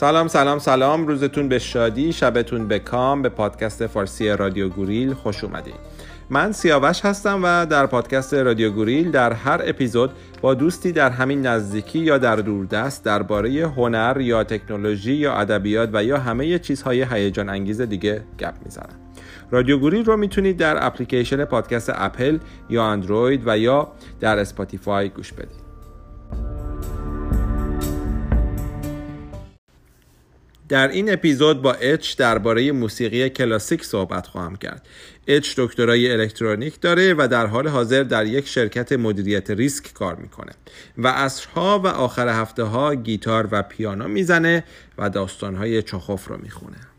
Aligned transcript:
سلام 0.00 0.28
سلام 0.28 0.58
سلام. 0.58 1.06
روزتون 1.06 1.48
به 1.48 1.58
شادی 1.58 2.12
شبتون 2.12 2.68
به 2.68 2.78
کام. 2.78 3.22
به 3.22 3.28
پادکست 3.28 3.86
فارسی 3.86 4.28
رادیو 4.28 4.68
گوریل 4.68 5.14
خوش 5.14 5.44
اومدید 5.44 5.74
من 6.30 6.52
سیاوش 6.52 7.04
هستم 7.04 7.40
و 7.44 7.66
در 7.66 7.86
پادکست 7.86 8.34
رادیو 8.34 8.70
گوریل 8.70 9.10
در 9.10 9.32
هر 9.32 9.60
اپیزود 9.64 10.10
با 10.40 10.54
دوستی 10.54 10.92
در 10.92 11.10
همین 11.10 11.46
نزدیکی 11.46 11.98
یا 11.98 12.18
در 12.18 12.36
دوردست 12.36 13.04
درباره 13.04 13.68
هنر 13.68 14.16
یا 14.20 14.44
تکنولوژی 14.44 15.12
یا 15.12 15.34
ادبیات 15.34 15.90
و 15.92 16.04
یا 16.04 16.18
همه 16.18 16.58
چیزهای 16.58 17.06
هیجان 17.10 17.48
انگیز 17.48 17.80
دیگه 17.80 18.22
گپ 18.38 18.54
می‌زنم. 18.64 18.98
رادیو 19.50 19.78
گوریل 19.78 20.04
رو 20.04 20.16
می‌تونید 20.16 20.56
در 20.56 20.86
اپلیکیشن 20.86 21.44
پادکست 21.44 21.92
اپل 21.94 22.38
یا 22.70 22.84
اندروید 22.84 23.42
و 23.46 23.58
یا 23.58 23.92
در 24.20 24.38
اسپاتیفای 24.38 25.08
گوش 25.08 25.32
بدید. 25.32 25.69
در 30.70 30.88
این 30.88 31.12
اپیزود 31.12 31.62
با 31.62 31.72
اچ 31.72 32.16
درباره 32.16 32.72
موسیقی 32.72 33.30
کلاسیک 33.30 33.84
صحبت 33.84 34.26
خواهم 34.26 34.56
کرد. 34.56 34.86
اچ 35.26 35.54
دکترای 35.56 36.12
الکترونیک 36.12 36.80
داره 36.80 37.14
و 37.14 37.28
در 37.30 37.46
حال 37.46 37.68
حاضر 37.68 38.02
در 38.02 38.26
یک 38.26 38.48
شرکت 38.48 38.92
مدیریت 38.92 39.50
ریسک 39.50 39.92
کار 39.92 40.16
می‌کنه 40.16 40.52
و 40.98 41.08
عصرها 41.08 41.78
و 41.78 41.86
آخر 41.86 42.28
هفته 42.28 42.62
ها 42.62 42.94
گیتار 42.94 43.48
و 43.50 43.62
پیانو 43.62 44.08
می‌زنه 44.08 44.64
و 44.98 45.10
داستانهای 45.10 45.82
چخوف 45.82 46.28
رو 46.28 46.36
می‌خونه. 46.42 46.89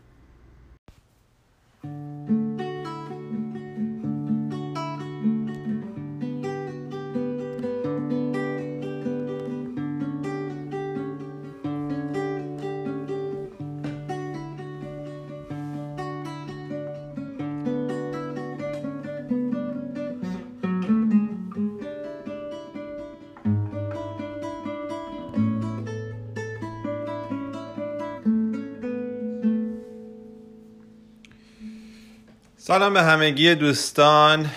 سلام 32.72 32.94
به 32.94 33.02
همگی 33.02 33.54
دوستان. 33.54 34.50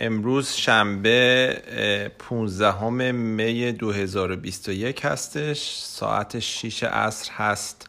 امروز 0.00 0.52
شنبه 0.52 2.12
15 2.18 3.10
می 3.10 3.72
2021 3.72 5.04
هستش. 5.04 5.74
ساعت 5.78 6.38
6 6.38 6.84
عصر 6.84 7.32
هست. 7.32 7.88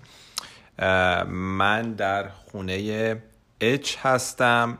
من 1.27 1.93
در 1.93 2.29
خونه 2.29 3.21
اچ 3.59 3.95
هستم 4.01 4.77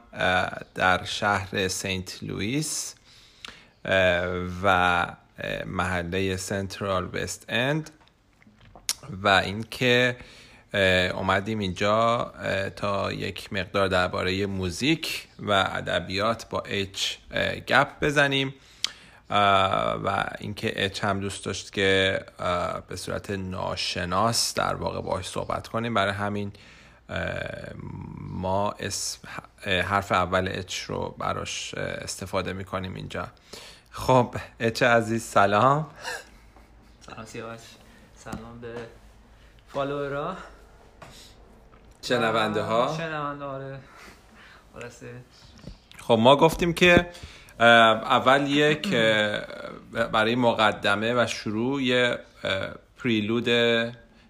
در 0.76 1.04
شهر 1.04 1.68
سنت 1.68 2.20
لوئیس 2.22 2.96
و 4.64 5.06
محله 5.66 6.38
سنترال 6.38 7.10
وست 7.14 7.46
اند. 7.50 7.90
و 9.24 9.28
اینکه 9.28 10.18
اومدیم 11.14 11.60
اینجا 11.60 12.34
تا 12.76 13.12
یک 13.12 13.54
مقدار 13.54 13.88
درباره 13.88 14.46
موزیک 14.46 15.28
و 15.40 15.52
ادبیات 15.52 16.50
با 16.50 16.64
اچ 16.66 17.16
گپ 17.68 17.88
بزنیم. 18.02 18.54
و 19.30 20.26
اینکه 20.40 20.86
اچ 20.86 21.04
هم 21.04 21.20
دوست 21.20 21.46
داشت 21.46 21.74
که 21.74 22.20
به 22.88 22.96
صورت 22.96 23.30
ناشناس 23.30 24.54
در 24.54 24.76
واقع 24.76 25.02
باش 25.02 25.28
صحبت 25.28 25.68
کنیم. 25.68 25.94
برای 25.94 26.14
همین 26.14 26.52
ما 28.18 28.72
اسم 28.72 29.28
حرف 29.66 30.12
اول 30.12 30.50
اچ 30.52 30.80
رو 30.82 31.16
براش 31.20 31.74
استفاده 31.74 32.54
می‌کنیم 32.54 32.96
اینجا. 32.96 33.28
خب 33.92 34.36
اچ 34.60 34.84
عزیز 34.84 35.24
سلام. 35.24 35.88
سلام 37.06 37.26
سیاوش. 37.26 37.60
سلام 38.16 38.60
به 38.62 38.76
فالوورا 39.74 40.38
شنونده 42.06 42.62
ها 42.62 42.96
شنونده 42.98 43.46
آره. 43.46 43.80
خب 45.98 46.18
ما 46.22 46.36
گفتیم 46.36 46.74
که 46.74 47.10
اول 47.60 48.48
یک 48.48 48.96
برای 49.92 50.36
مقدمه 50.36 51.24
و 51.24 51.28
شروع 51.28 51.84
یه 51.84 52.20
پریلود 52.98 53.48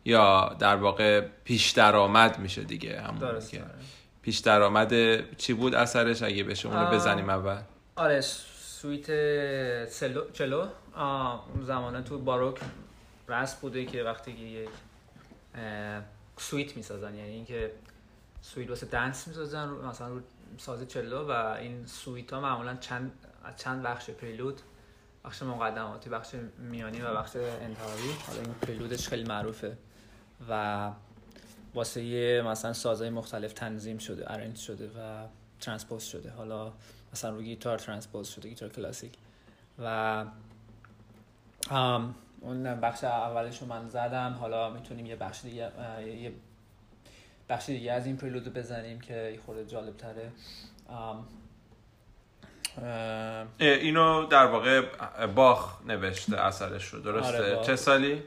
یا 0.05 0.55
در 0.59 0.75
واقع 0.75 1.21
پیش 1.43 1.71
درآمد 1.71 2.39
میشه 2.39 2.63
دیگه 2.63 3.01
همون 3.01 3.19
که 3.19 3.25
آره. 3.61 3.69
پیش 4.21 4.39
درآمد 4.39 4.93
چی 5.37 5.53
بود 5.53 5.75
اثرش؟ 5.75 6.23
اگه 6.23 6.43
بشه 6.43 6.67
اونو 6.67 6.91
بزنیم 6.91 7.29
اول. 7.29 7.57
آره 7.95 8.21
suite 8.21 9.05
cello. 9.99 10.21
cello 10.33 10.67
اون 11.55 11.63
زمانه 11.63 12.01
تو 12.01 12.17
باروک 12.19 12.59
رسم 13.29 13.57
بوده 13.61 13.85
که 13.85 14.03
وقتی 14.03 14.31
یک 14.31 14.69
suite 16.37 16.77
می‌سازن. 16.77 17.15
یعنی 17.15 17.31
اینکه 17.31 17.71
suite 18.41 18.69
واسه 18.69 18.85
dance 18.85 19.27
می‌سازن 19.27 19.69
مثلا 19.69 20.07
رو 20.07 20.21
ساز 20.57 20.87
cello 20.87 21.27
و 21.27 21.31
این 21.31 21.85
suite 21.85 22.33
ها 22.33 22.41
معمولا 22.41 22.75
چند 22.75 23.11
چند 23.57 23.83
بخش 23.83 24.09
prelude 24.09 24.61
بخش 25.25 25.43
مقدماتی 25.43 26.09
بخش 26.09 26.35
میانی 26.57 27.01
و 27.01 27.15
بخش 27.15 27.35
انتهایی 27.35 28.11
حالا 28.27 28.41
این 28.41 28.53
prelude 28.53 28.95
ش 28.95 29.07
خیلی 29.07 29.23
معروفه 29.23 29.77
و 30.49 30.91
واسه 31.73 32.03
یه 32.03 32.41
مثلا 32.41 32.73
سازهای 32.73 33.09
مختلف 33.09 33.53
تنظیم 33.53 33.97
شده 33.97 34.31
arrange 34.31 34.57
شده 34.57 34.87
و 34.87 35.27
transpose 35.61 36.03
شده. 36.03 36.31
حالا 36.31 36.73
مثلا 37.13 37.35
رو 37.35 37.41
گیتار 37.41 37.77
transpose 37.77 38.27
شده 38.27 38.49
گیتار 38.49 38.69
کلاسیک. 38.69 39.13
و 39.79 40.25
اون 42.41 42.75
بخش 42.75 43.03
اولش 43.03 43.61
رو 43.61 43.67
من 43.67 43.89
زدم. 43.89 44.37
حالا 44.39 44.69
می‌تونیم 44.69 45.05
یه 45.05 45.15
بخش 45.15 45.41
دیگه 45.41 45.71
یه 46.07 46.31
بخش 47.49 47.65
دیگه 47.65 47.91
از 47.91 48.05
این 48.05 48.17
prelude 48.17 48.53
بزنیم 48.53 48.99
که 48.99 49.13
یه 49.13 49.39
خورده 49.45 49.65
جالب 49.65 49.97
تره 49.97 50.31
اینو 53.59 54.25
در 54.25 54.45
واقع 54.45 54.81
باخ 55.25 55.81
نوشته 55.85 56.41
اثرش 56.41 56.85
رو. 56.87 56.99
درسته؟ 56.99 57.55
آره 57.55 57.63
چه 57.65 57.75
سالی؟ 57.75 58.23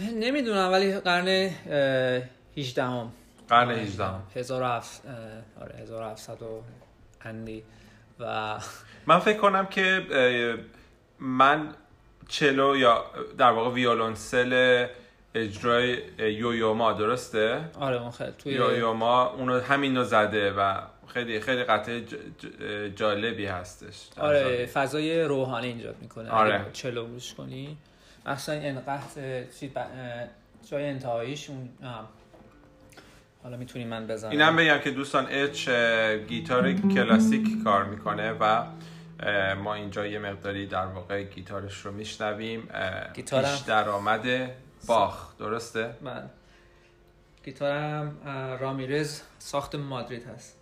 نمی‌دونم 0.00 0.72
ولی 0.72 1.00
قرن 1.00 1.50
18 2.56 2.84
هم 2.84 3.12
قرن 3.48 3.70
18 3.70 4.04
هم 4.04 4.22
1700 4.34 5.02
آره 5.60 5.76
1700 5.78 6.38
اندی. 7.20 7.62
و 8.20 8.58
من 9.06 9.18
فکر 9.18 9.38
کنم 9.38 9.66
که 9.66 10.06
من 11.18 11.74
چلو 12.30 12.76
یا 12.76 13.04
در 13.38 13.50
واقع 13.50 13.70
ویولونسل 13.70 14.86
اجرای 15.34 15.98
یویوما 16.18 16.92
درسته؟ 16.92 17.60
آره 17.80 18.02
اون 18.02 18.10
خیلی 18.10 18.32
توی 18.38 18.52
یویوما 18.52 19.26
اونو 19.26 19.60
همین 19.60 19.96
رو 19.96 20.04
زده 20.04 20.52
و 20.52 20.74
خیلی 21.06 21.40
خیلی 21.40 21.64
قطعه 21.64 22.04
جالبی 22.96 23.46
هستش. 23.46 24.08
آره 24.18 24.66
فضای 24.66 25.24
روحانی 25.24 25.66
ایجاد 25.66 25.96
می‌کنه. 26.00 26.30
آره. 26.30 26.66
چلو 26.72 27.06
گوش 27.06 27.34
کنی. 27.34 27.76
مثلا 28.26 28.54
انقطع 28.54 29.42
جای 30.70 30.84
انتهاییش 30.84 31.50
اون 31.50 31.68
حالا 33.42 33.56
می‌تونی 33.56 33.84
من 33.84 34.06
بزنم. 34.06 34.30
اینم 34.30 34.56
بگم 34.56 34.78
که 34.78 34.90
دوستان 34.90 35.26
اچ 35.30 35.68
گیتار 36.28 36.72
کلاسیک 36.72 37.64
کار 37.64 37.84
می‌کنه 37.84 38.32
و 38.32 38.62
ما 39.62 39.74
اینجا 39.74 40.06
یه 40.06 40.18
مقداری 40.18 40.66
در 40.66 40.86
واقع 40.86 41.22
گیتارش 41.22 41.86
رو 41.86 41.92
میشنویم. 41.92 42.68
گیتارم. 43.14 43.50
پیش 43.50 43.60
درآمد 43.60 44.50
باخ. 44.86 45.36
درسته؟ 45.38 45.94
من 46.00 46.30
گیتارم 47.44 48.16
رامیرز 48.60 49.20
ساخت 49.38 49.74
مادرید 49.74 50.26
هست. 50.26 50.56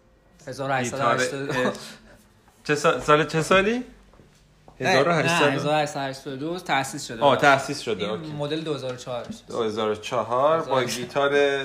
1882 0.46 1.72
چه 2.64 2.74
سال 2.74 3.24
چه 3.26 3.42
سالی؟ 3.42 3.84
1800 4.80 5.48
1882 5.48 6.58
تأسیس 6.58 7.06
شده. 7.06 7.22
آه 7.22 7.36
تأسیس 7.36 7.80
شده 7.80 8.04
این. 8.04 8.36
مدل 8.36 8.60
2004 8.60 9.26
2004 9.48 10.62
با 10.62 10.84
گیتار 10.84 11.64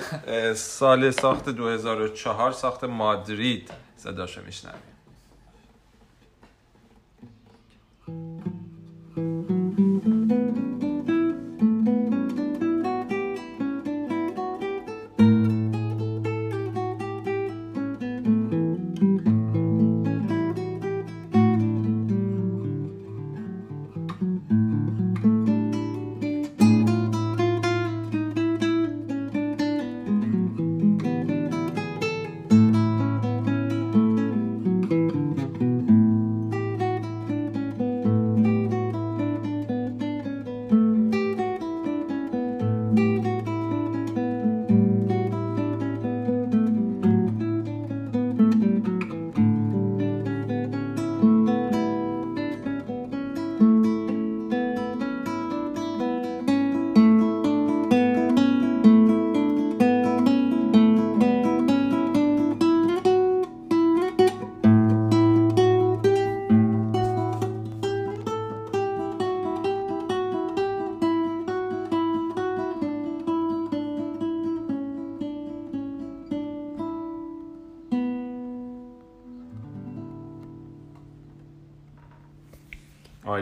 سال 0.53 1.11
ساخت 1.11 1.49
2004 1.49 2.51
ساخت 2.51 2.83
مادرید 2.83 3.71
صداشو 3.97 4.41
میشنویم. 4.45 4.92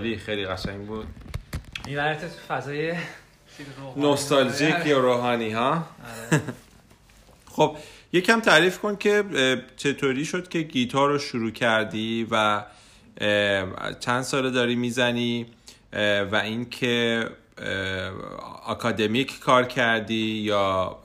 عالی 0.02 0.18
خیلی 0.18 0.46
قشنگ 0.46 0.88
بود. 0.88 1.08
میبرت 1.86 2.22
تو 2.22 2.28
فضای 2.48 2.94
نوستالژیک 3.98 4.86
یا 4.86 5.00
روحانی 5.00 5.52
ها؟ 5.52 5.72
آره. 5.72 6.42
خب 7.56 7.78
یکم 8.14 8.40
تعریف 8.40 8.80
کن 8.80 8.96
که 8.96 9.24
چطوری 9.78 10.26
شد 10.26 10.48
که 10.48 10.62
گیتار 10.62 11.10
رو 11.10 11.20
شروع 11.20 11.52
کردی 11.52 12.28
و 12.32 12.64
چند 14.00 14.22
ساله 14.22 14.50
داری 14.50 14.76
می‌زنی 14.76 15.46
و 16.32 16.36
اینکه 16.36 17.26
اکادمیک 18.68 19.40
کار 19.40 19.64
کردی 19.64 20.42
یا 20.46 21.00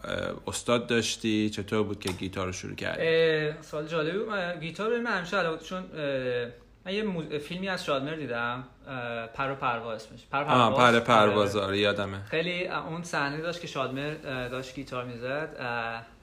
استاد 0.46 0.87
داشتی؟ 0.87 1.50
چطور 1.50 1.82
بود 1.82 2.00
که 2.00 2.12
گیتار 2.12 2.46
رو 2.46 2.52
شروع 2.52 2.75
کردی؟ 2.75 3.52
سوال 3.62 3.87
جالبی 3.87 4.19
بود. 4.19 4.28
من 4.28 4.60
گیتار 4.60 5.00
من 5.00 5.19
همیشه 5.19 5.37
علاقه 5.37 5.64
چون 5.64 5.84
من 6.87 6.93
یه 6.93 7.03
موز- 7.03 7.33
فیلمی 7.35 7.69
از 7.69 7.85
شادمر 7.85 8.15
دیدم 8.15 8.65
پر 9.35 9.50
و 9.50 9.55
پرواز 9.55 10.05
اسمش. 10.05 10.27
پر 10.27 10.44
پرواز. 10.44 10.94
پر 10.94 11.00
پرواز 11.00 11.56
آره. 11.56 11.67
آره 11.67 11.79
یادمه. 11.79 12.25
خیلی 12.25 12.69
اون 12.69 13.03
صحنه 13.03 13.41
داشت 13.41 13.61
که 13.61 13.67
شادمر 13.67 14.15
داشت 14.49 14.75
گیتار 14.75 15.05
می‌زد 15.05 15.56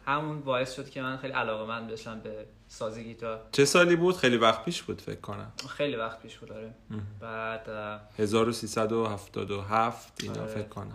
همون 0.06 0.42
باعث 0.42 0.76
شد 0.76 0.90
که 0.90 1.02
من 1.02 1.18
خیلی 1.18 1.34
علاقه 1.34 1.66
من 1.66 1.88
بشم 1.88 2.20
به 2.20 2.46
سازی 2.68 3.04
گیتار. 3.04 3.42
چه 3.52 3.66
سالی 3.66 3.96
بود؟ 3.96 4.18
خیلی 4.18 4.38
وقت 4.38 4.66
پیش 4.66 4.82
بود 4.84 5.02
فکر 5.02 5.20
کنم. 5.22 5.52
خیلی 5.70 5.96
وقت 5.96 6.20
پیش 6.22 6.38
بود 6.38 6.50
داره 6.50 6.74
بعد 7.20 7.70
اه، 7.70 8.00
1377 8.18 10.14
اینا 10.24 10.42
آره، 10.42 10.46
فکر 10.52 10.68
کنم. 10.68 10.92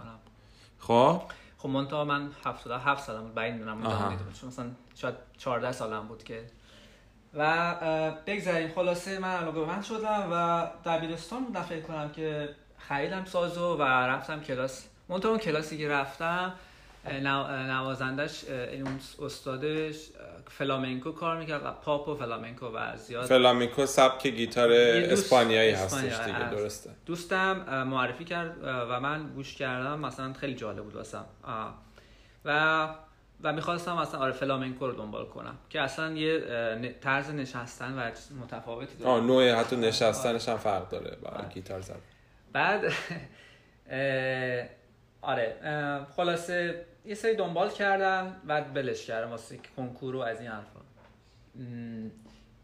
خب؟ 0.78 1.22
خب 1.58 1.68
منتها 1.68 2.04
من 2.04 2.30
77 2.44 3.04
سالم 3.04 3.22
بود 3.22 3.34
بعید 3.34 3.54
می‌دونم 3.54 3.82
چون 4.40 4.48
مثلا 4.48 4.66
شاید 4.94 5.14
14 5.38 5.72
سالم 5.72 6.08
بود 6.08 6.22
که 6.22 6.46
و 7.34 7.74
بگذاریم. 8.26 8.72
خلاصه 8.74 9.18
من 9.18 9.36
علاقه 9.36 9.60
من 9.60 9.82
شدم 9.82 10.28
و 10.32 10.66
دبیرستان 10.88 11.44
بودم. 11.44 11.62
فکر 11.62 11.80
کنم 11.80 12.10
که 12.12 12.48
خریدم 12.78 13.24
سازو 13.24 13.76
و 13.76 13.82
رفتم 13.82 14.40
کلاس. 14.40 14.86
منتها 15.08 15.30
اون 15.30 15.40
کلاسی 15.40 15.78
که 15.78 15.88
رفتم 15.88 16.54
نوازندش 17.68 18.44
اون 18.72 19.00
استادش 19.22 19.96
فلامنکو 20.50 21.12
کار 21.12 21.38
می‌کرد 21.38 21.62
و 21.64 21.70
پاپ 21.70 22.08
و 22.08 22.14
فلامنکو 22.14 22.66
و 22.66 22.96
زیاد. 22.96 23.26
فلامیکو 23.26 23.86
سبک 23.86 24.26
گیتار 24.26 24.72
اسپانیایی 24.72 25.72
اسپانیا 25.72 26.08
هستش 26.08 26.26
دیگه 26.26 26.38
هست. 26.38 26.56
درسته. 26.56 26.90
دوستم 27.06 27.84
معرفی 27.84 28.24
کرد 28.24 28.56
و 28.62 29.00
من 29.00 29.28
گوش 29.28 29.54
کردم. 29.54 29.98
مثلا 29.98 30.32
خیلی 30.32 30.54
جالب 30.54 30.84
بود 30.84 30.96
واسم. 30.96 31.24
و 32.44 32.88
و 33.42 33.52
می‌خواستم 33.52 33.96
مثلا 33.96 34.20
آره 34.20 34.32
فلامنکو 34.32 34.86
رو 34.86 34.92
دنبال 34.92 35.26
کنم. 35.26 35.58
که 35.70 35.80
اصلا 35.80 36.12
یه 36.12 36.94
طرز 37.00 37.30
نشستن 37.30 37.92
و 37.98 38.10
متفاوتی 38.42 38.96
داره. 38.96 39.10
آه 39.10 39.20
نوع 39.20 39.52
حتی 39.52 39.76
نشستنش 39.76 40.48
هم 40.48 40.56
فرق 40.56 40.88
داره. 40.88 41.16
با 41.22 41.28
آره. 41.28 41.48
گیتار 41.48 41.80
زدن 41.80 42.00
بعد 42.52 42.84
آره 45.22 45.56
خلاصه 46.16 46.84
یه 47.04 47.14
سری 47.14 47.36
دنبال 47.36 47.70
کردم 47.70 48.36
بعد 48.46 48.74
بلش 48.74 49.06
کردم 49.06 49.30
واسه 49.30 49.58
کنکور 49.76 50.16
و 50.16 50.18
از 50.18 50.40
این 50.40 50.50
حرفا. 50.50 50.80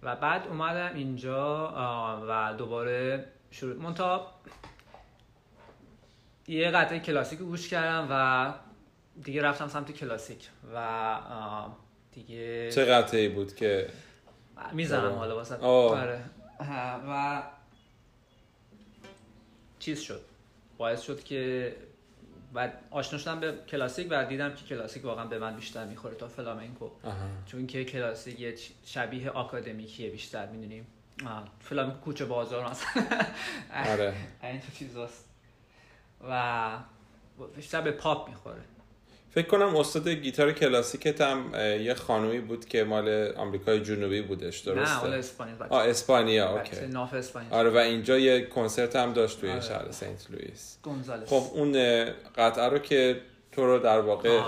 و 0.02 0.16
بعد 0.16 0.46
اومدم 0.46 0.94
اینجا 0.94 1.72
و 2.28 2.54
دوباره 2.58 3.24
شروع 3.50 3.76
منتها 3.76 4.34
یه 6.48 6.70
قطعه 6.70 6.98
کلاسیک 6.98 7.38
گوش 7.38 7.68
کردم 7.68 8.06
و 8.10 8.54
دیگه 9.22 9.42
رفتم 9.42 9.68
سمت 9.68 9.92
کلاسیک 9.92 10.48
و 10.74 10.76
آه، 11.30 11.76
دیگه 12.12 12.72
چه 12.72 12.84
قطعی 12.84 13.28
بود 13.28 13.54
که؟ 13.54 13.88
می‌زنم. 14.72 15.12
حالا 15.12 15.36
واسه 15.36 15.56
آه. 15.56 16.00
آره. 16.00 16.20
و 17.08 17.42
چیز 19.78 20.00
شد. 20.00 20.20
باعث 20.78 21.02
شد 21.02 21.24
که 21.24 21.76
بعد 22.52 22.84
آشنا 22.90 23.18
شدم 23.18 23.40
به 23.40 23.58
کلاسیک 23.68 24.06
و 24.10 24.24
دیدم 24.24 24.54
که 24.54 24.64
کلاسیک 24.64 25.04
واقعا 25.04 25.24
به 25.24 25.38
من 25.38 25.56
بیشتر 25.56 25.84
می‌خوره 25.84 26.14
تا 26.14 26.28
فلامنکو. 26.28 26.84
آها. 27.02 27.14
چون 27.46 27.66
که 27.66 27.84
کلاسیک 27.84 28.40
یه 28.40 28.54
شبیه 28.84 29.30
آکادمیکیه 29.30 30.10
بیشتر 30.10 30.46
می‌دونیم. 30.46 30.86
فلامنکو 31.60 32.00
کوچه 32.00 32.24
بازار 32.24 32.70
مثلا 32.70 33.02
آره. 33.92 34.14
این 34.42 34.60
چیزاست 34.78 35.28
و 36.28 36.78
بیشتر 37.56 37.80
به 37.80 37.90
پاپ 37.90 38.28
می‌خوره. 38.28 38.62
فکر 39.34 39.46
کنم 39.46 39.76
استاد 39.76 40.08
گیتار 40.08 40.52
کلاسیکت 40.52 41.20
هم 41.20 41.54
یه 41.80 41.94
خانومی 41.94 42.40
بود 42.40 42.64
که 42.64 42.84
مال 42.84 43.32
آمریکای 43.36 43.80
جنوبی 43.80 44.22
بودش 44.22 44.68
نه 44.68 44.74
درسته 44.74 45.04
اهل 45.04 45.12
اسپانیا 45.12 45.54
بچه. 45.54 45.74
آه 45.74 45.88
اسپانیا 45.88 46.58
okay. 46.58 46.76
اسپانیا 47.16 47.50
آره 47.50 47.70
و 47.70 47.76
اینجا 47.76 48.18
یه 48.18 48.46
کنسرت 48.46 48.96
هم 48.96 49.12
داشت 49.12 49.40
توی 49.40 49.50
آره. 49.50 49.60
شهر 49.60 49.90
سنت 49.90 50.26
لوئیس. 50.30 50.78
گونزالس. 50.82 51.28
خب 51.28 51.42
اون 51.54 51.72
قطعه 52.36 52.68
رو 52.68 52.78
که 52.78 53.20
تو 53.52 53.66
رو 53.66 53.78
در 53.78 54.00
واقع 54.00 54.40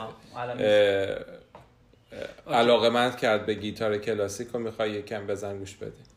علاقه 2.46 2.90
مند 2.90 3.16
کرد 3.16 3.46
به 3.46 3.54
گیتار 3.54 3.98
کلاسیک 3.98 4.48
رو 4.52 4.60
می‌خوای 4.60 4.90
یکم 4.90 5.26
بزن 5.26 5.58
گوش 5.58 5.76
بدی. 5.76 6.15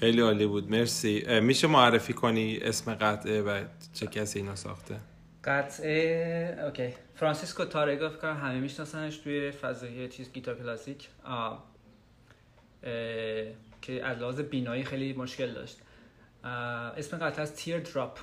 خیلی 0.00 0.20
عالی 0.20 0.46
بود. 0.46 0.70
مرسی. 0.70 1.40
میشه 1.40 1.66
معرفی 1.66 2.12
کنی 2.12 2.58
اسم 2.62 2.94
قطعه 2.94 3.42
و 3.42 3.64
چه 3.94 4.06
کسی 4.06 4.38
اینو 4.38 4.56
ساخته؟ 4.56 4.96
قطعه 5.44 6.58
okay. 6.64 6.88
فرانسیسکو 7.14 7.64
تارگا 7.64 8.08
فکر 8.08 8.18
کنم 8.18 8.36
همه 8.36 8.60
میشناسنش 8.60 9.16
توی 9.16 9.50
فضای 9.50 10.08
چیز 10.08 10.32
گیتار 10.32 10.54
کلاسیک. 10.54 11.08
آه. 11.24 11.64
اه، 12.82 12.92
که 13.82 14.04
از 14.04 14.18
لحاظ 14.18 14.40
بینایی 14.40 14.84
خیلی 14.84 15.12
مشکل 15.12 15.52
داشت. 15.52 15.78
اه، 16.44 16.50
اسم 16.98 17.16
قطعه 17.18 17.42
از 17.42 17.54
teardrop 17.56 18.18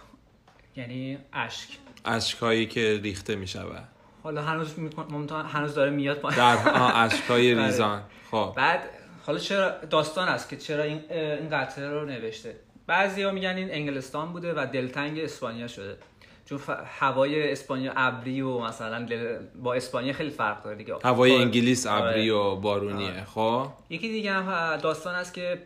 یعنی 0.76 1.18
اشک. 1.34 1.70
اشکایی 2.06 2.66
که 2.66 3.00
ریخته 3.04 3.36
می‌شود. 3.36 3.88
حالا 4.24 4.42
هنوز 4.42 4.80
ممتاز 5.10 5.46
هنوز 5.46 5.76
داره 5.76 5.92
میاد 5.92 6.18
پایین. 6.20 6.38
در 6.38 6.70
آه، 6.70 6.98
اشکای 6.98 7.54
آره. 7.56 7.66
ریزان. 7.66 8.04
خب. 8.32 8.54
بعد 8.58 8.90
حالا 9.26 9.40
چرا 9.40 9.72
داستان 9.90 10.28
است 10.28 10.50
که 10.50 10.58
چرا 10.58 10.84
این 10.84 11.02
این 11.12 11.50
قطعه 11.50 11.90
رو 11.90 12.06
نوشته؟ 12.06 12.56
بعضیا 12.88 13.32
میگن 13.32 13.56
این 13.58 13.72
انگلستان 13.72 14.34
بوده 14.34 14.54
و 14.54 14.68
دلتنگ 14.74 15.20
اسپانیا 15.20 15.68
شده. 15.68 15.98
چون 16.46 16.58
ف... 16.58 16.70
هوای 16.86 17.52
اسپانیا 17.52 17.94
ابری 17.96 18.42
و 18.42 18.60
مثلا 18.60 19.06
دل... 19.06 19.38
با 19.56 19.74
اسپانیا 19.74 20.14
خیلی 20.14 20.30
فرق 20.30 20.64
داره 20.64 20.76
دیگه. 20.76 20.96
هوای 21.04 21.32
با- 21.32 21.40
انگلیس 21.42 21.88
آره. 21.88 22.04
ابری 22.10 22.30
و 22.30 22.56
بارونیه. 22.56 23.12
آره. 23.12 23.24
خب. 23.24 23.68
یکی 23.90 24.08
دیگه 24.08 24.32
هم 24.32 24.78
داستان 24.78 25.16
است 25.16 25.34
که 25.34 25.62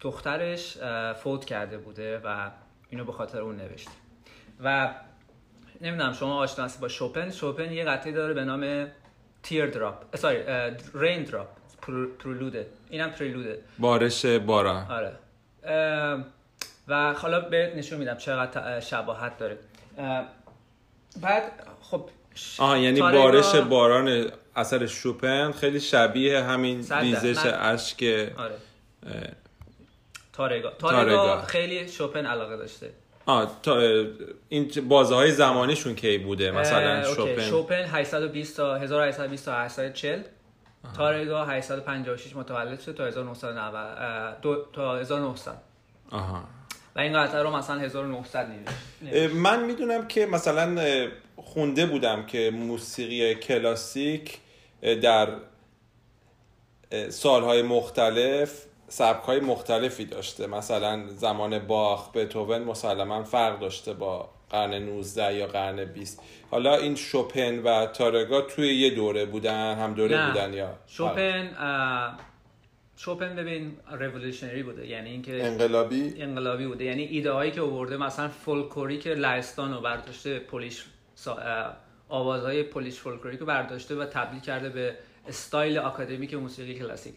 دخترش 0.00 0.78
فوت 1.22 1.44
کرده 1.44 1.78
بوده 1.78 2.20
و 2.24 2.50
اینو 2.90 3.04
به 3.04 3.12
خاطر 3.12 3.40
اون 3.40 3.56
نوشته. 3.56 3.90
و 4.64 4.94
نمی‌دونم 5.80 6.12
شما 6.12 6.38
آشنا 6.38 6.64
هستی 6.64 6.80
با 6.80 6.88
شوپن؟ 6.88 7.30
شوپن 7.30 7.72
یه 7.72 7.84
قطعه 7.84 8.12
داره 8.12 8.34
به 8.34 8.44
نام 8.44 8.86
تیر 9.42 9.66
دراپ 9.66 10.16
ساری 10.16 10.38
رین 10.94 11.22
دراپ 11.22 11.48
پرلوده 12.24 12.66
اینم 12.90 13.10
پرلوده 13.10 13.58
بارش 13.78 14.26
باران 14.26 14.86
آره. 14.90 15.12
و 16.88 17.12
حالا 17.12 17.40
بهت 17.40 17.76
نشون 17.76 17.98
میدم 17.98 18.16
چقدر 18.16 18.74
اه، 18.74 18.80
شباهت 18.80 19.38
داره. 19.38 19.58
بعد 21.20 21.42
خب 21.82 22.08
ش- 22.34 22.60
آها 22.60 22.78
یعنی 22.78 23.00
بارش 23.00 23.54
باران 23.54 24.30
اثر 24.56 24.86
شوپن 24.86 25.52
خیلی 25.52 25.80
شبیه 25.80 26.42
همین 26.42 26.86
ریزش 27.00 27.38
اشک 27.46 28.02
آره. 28.36 28.54
تارگا 30.32 30.70
تارگا. 30.70 30.70
تارگا 30.78 31.40
خیلی 31.42 31.88
شوپن 31.88 32.26
علاقه 32.26 32.56
داشته. 32.56 32.90
آه 33.26 33.58
تا 33.62 33.80
این 34.48 34.70
بازه 34.88 35.14
های 35.14 35.32
زمانیشون 35.32 35.94
کی 35.94 36.18
بوده؟ 36.18 36.50
مثلا. 36.50 37.14
شوپن. 37.14 37.40
شوپن 37.48 37.84
820 37.92 38.56
تا 38.56 38.76
1820 38.76 39.44
تا 39.44 39.52
840 39.52 40.20
تارگا 40.96 41.44
856 41.44 42.36
متولد 42.36 42.80
شد 42.80 42.94
تا 42.94 43.06
1990 43.06 43.74
اه، 43.74 44.36
دو 44.42 44.64
تا 44.72 44.96
1900 44.96 45.58
آها. 46.10 46.44
و 46.96 47.00
این 47.00 47.22
قطعه 47.22 47.42
رو 47.42 47.56
مثلا 47.56 47.80
1900 47.80 48.48
نوشت 49.02 49.34
من 49.34 49.64
می‌دونم 49.64 50.06
که 50.06 50.26
مثلا 50.26 51.08
خونده 51.36 51.86
بودم 51.86 52.26
که 52.26 52.50
موسیقی 52.54 53.34
کلاسیک 53.34 54.38
در 55.02 55.28
سالهای 57.08 57.62
مختلف 57.62 58.64
سبکهای 58.88 59.40
مختلفی 59.40 60.04
داشته. 60.04 60.46
مثلا 60.46 61.06
زمان 61.06 61.58
باخ 61.58 62.12
بتوون 62.12 62.58
مسلما 62.64 63.22
فرق 63.24 63.60
داشته 63.60 63.92
با 63.92 64.28
قرن 64.50 64.74
19 64.74 65.34
یا 65.34 65.46
قرن 65.46 65.84
20 65.84 66.22
حالا 66.50 66.76
این 66.76 66.94
شوپن 66.94 67.58
و 67.58 67.86
تارگا 67.86 68.40
توی 68.40 68.74
یه 68.74 68.94
دوره 68.94 69.24
بودن 69.24 69.74
هم 69.76 69.94
دوره 69.94 70.16
نه. 70.16 70.28
بودن 70.28 70.52
یا؟ 70.54 70.74
شوپن 70.86 71.50
شوپن 72.96 73.36
ببین 73.36 73.76
revolutionary 73.92 74.62
بوده. 74.62 74.86
یعنی 74.86 75.10
اینکه 75.10 75.46
انقلابی؟ 75.46 76.14
انقلابی 76.22 76.66
بوده. 76.66 76.84
یعنی 76.84 77.02
ایده 77.04 77.32
هایی 77.32 77.50
که 77.50 77.60
آورده 77.60 77.96
مثلا 77.96 78.28
فولکلوریک 78.28 79.06
لهستان 79.06 79.74
رو 79.74 79.80
برداشته 79.80 80.38
Polish 80.38 80.84
سا- 81.24 81.28
اه، 81.28 81.76
آوازهای 82.08 82.62
Polish 82.62 82.94
فولکلوریک 82.94 83.40
رو 83.40 83.46
برداشته 83.46 83.94
و 83.96 84.04
تبدیل 84.04 84.40
کرده 84.40 84.68
به 84.68 84.94
استایل 85.28 85.78
آکادمیک 85.78 86.34
موسیقی 86.34 86.74
کلاسیک. 86.78 87.14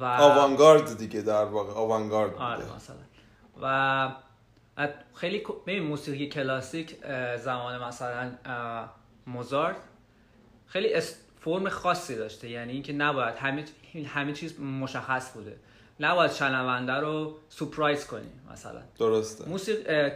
و 0.00 0.04
آوانگارد 0.04 0.98
دیگه 0.98 1.20
در 1.22 1.44
واقع 1.44 1.72
آوانگارد 1.72 2.34
آره 2.34 2.64
مثلا. 2.76 2.96
و 3.62 4.08
خیلی 5.14 5.42
ببین 5.66 5.82
موسیقی 5.82 6.28
کلاسیک 6.28 6.96
زمان 7.36 7.84
مثلا 7.84 8.30
موزارت 9.26 9.76
خیلی 10.66 11.00
فرم 11.40 11.68
خاصی 11.68 12.16
داشته. 12.16 12.48
یعنی 12.48 12.72
اینکه 12.72 12.92
نباید 12.92 13.34
همه 13.34 13.64
همه 14.06 14.32
چیز 14.32 14.60
مشخص 14.60 15.32
بوده. 15.32 15.56
نباید 16.00 16.32
شنونده 16.32 16.92
رو 16.92 17.36
سورپرایز 17.48 18.06
کنی 18.06 18.30
مثلا. 18.52 18.80
درسته. 18.98 19.48
موسیقی 19.48 20.10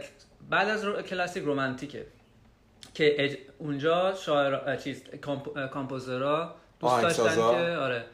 بعد 0.49 0.69
از 0.69 0.83
رو... 0.83 1.01
کلاسیک 1.01 1.43
رومانتیکه 1.43 2.07
که 2.93 3.23
اج... 3.23 3.37
اونجا 3.57 4.15
شاعر 4.15 4.75
چیز 4.75 5.03
کامپ... 5.21 5.57
اه، 5.57 5.67
کامپوزرها 5.67 6.55
دوست 6.79 7.01
داشتن. 7.01 7.35
که 7.35 7.41
آره. 7.75 8.05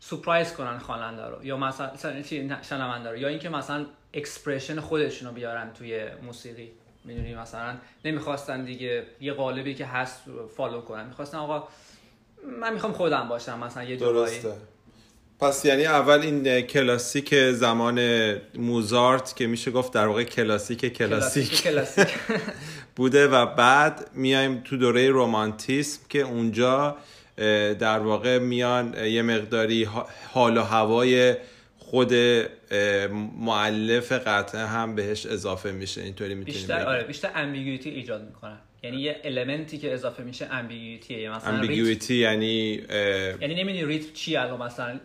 سورپرایز 0.00 0.52
کنن 0.52 0.78
خواننده 0.78 1.22
رو. 1.26 1.44
یا 1.44 1.56
مثلا 1.56 2.22
چی؟ 2.22 2.50
شنونده 2.62 3.10
رو. 3.10 3.16
یا 3.16 3.28
اینکه 3.28 3.48
مثلا 3.48 3.86
expression 4.14 4.80
خودشون 4.80 5.28
رو 5.28 5.34
بیارن 5.34 5.72
توی 5.72 6.04
موسیقی. 6.22 6.70
می‌دونی؟ 7.04 7.34
مثلا 7.34 7.76
نمی‌خواستن 8.04 8.64
دیگه 8.64 9.06
یه 9.20 9.32
قالبی 9.32 9.74
که 9.74 9.86
هست 9.86 10.22
follow 10.56 10.80
کنن. 10.80 11.06
می‌خواستن 11.06 11.38
آقا 11.38 11.68
من 12.60 12.72
می‌خوام 12.72 12.92
خودم 12.92 13.28
باشم. 13.28 13.58
مثلا 13.58 13.84
یه 13.84 13.96
جورایی. 13.96 14.38
پس 15.40 15.64
یعنی 15.64 15.86
اول 15.86 16.20
این 16.20 16.60
کلاسیک 16.60 17.34
زمان 17.50 18.00
موزارت 18.54 19.36
که 19.36 19.46
میشه 19.46 19.70
گفت 19.70 19.92
در 19.92 20.06
واقع 20.06 20.24
کلاسیک 20.24 20.96
کلاسیک. 20.96 21.62
کلاسیک 21.62 22.08
بوده 22.96 23.28
و 23.28 23.46
بعد 23.46 24.10
میایم 24.14 24.60
تو 24.60 24.76
دوره 24.76 25.10
رومانتیسم 25.10 26.00
که 26.08 26.20
اونجا 26.20 26.96
در 27.78 27.98
واقع 27.98 28.38
میان 28.38 29.04
یه 29.04 29.22
مقداری 29.22 29.88
حال 30.32 30.56
و 30.56 30.62
هوای 30.62 31.36
خود 31.78 32.14
مؤلف 33.38 34.12
قطعه 34.12 34.66
هم 34.66 34.94
بهش 34.94 35.26
اضافه 35.26 35.72
میشه. 35.72 36.02
اینطوری 36.02 36.34
می‌تونیم 36.34 36.60
بیشتر 36.60 36.86
آره 36.86 37.04
بیشتر 37.04 37.30
ambiguity 37.34 37.90
ایجاد 37.90 38.26
می‌کنن 38.26 38.58
یعنی 38.82 38.96
یه 38.96 39.20
element 39.24 39.71
ی 39.71 39.78
که 39.78 39.94
اضافه 39.94 40.22
میشه 40.22 40.48
ambiguity 40.50 41.22
ه 41.22 41.30
مثلا 41.30 41.62
ambiguity 41.62 42.10
یعنی 42.10 42.82
اه، 42.88 42.98
یعنی 43.42 43.54
نمی‌دونی 43.54 43.84
ریتم 43.84 44.12
چی 44.14 44.36
الان 44.36 44.62
مثلا. 44.62 45.00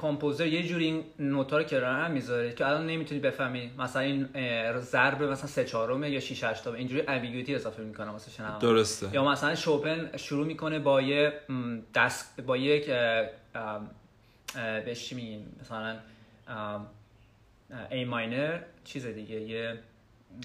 composer 0.00 0.46
یه 0.46 0.62
جوری 0.62 0.84
این 0.84 1.04
نوتا 1.18 1.58
رو 1.58 1.64
کنار 1.64 1.84
هم 1.84 2.10
می‌ذاره 2.10 2.52
که 2.52 2.66
الان 2.66 2.86
نمی‌تونی 2.86 3.20
بفهمی. 3.20 3.70
مثلا 3.78 4.02
این 4.02 4.28
ضرب 4.78 5.22
مثلا 5.22 5.46
سه 5.46 5.64
چهارمه 5.64 6.10
یا 6.10 6.20
6 6.20 6.44
8 6.44 6.66
اینجوری 6.66 7.02
ambiguity 7.08 7.54
اضافه 7.54 7.82
می‌کنه 7.82 8.10
واسه 8.10 8.30
شنونده. 8.30 8.58
درسته. 8.58 9.08
یا 9.12 9.24
مثلا 9.24 9.54
شوپن 9.54 10.10
شروع 10.16 10.46
می‌کنه 10.46 10.78
با 10.78 11.02
یه 11.02 11.32
دست 11.94 12.40
با 12.40 12.56
یک 12.56 12.90
بهش 14.84 15.12
میگیم؟ 15.12 15.56
مثلا 15.60 15.96
A 17.90 18.06
ماینر 18.06 18.58
چیز 18.84 19.06
دیگه 19.06 19.40
یه 19.40 19.78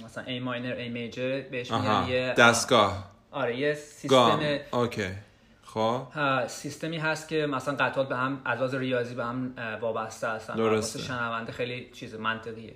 مثلا 0.06 0.24
A 0.26 0.42
ماینر 0.42 0.76
A 0.88 0.90
میجر 0.90 1.42
بهش 1.42 1.72
میگن 1.72 2.08
یه 2.10 2.34
دستگاه 2.38 3.12
آره 3.32 3.58
یه 3.58 3.74
سیستم 3.74 4.40
اوکی 4.74 5.08
خب 5.64 6.08
ها، 6.14 6.48
سیستمی 6.48 6.98
هست 6.98 7.28
که 7.28 7.46
مثلا 7.46 7.76
قطعات 7.76 8.10
به 8.10 8.16
هم 8.16 8.42
از 8.46 8.76
ریاضی 8.76 9.16
به 9.16 9.26
هم 9.26 9.54
وابسته 9.82 10.28
هستن 10.28 10.56
درسته. 10.56 11.00
شنونده 11.00 11.52
خیلی 11.52 11.90
چیز 11.94 12.16
منطقیه 12.16 12.74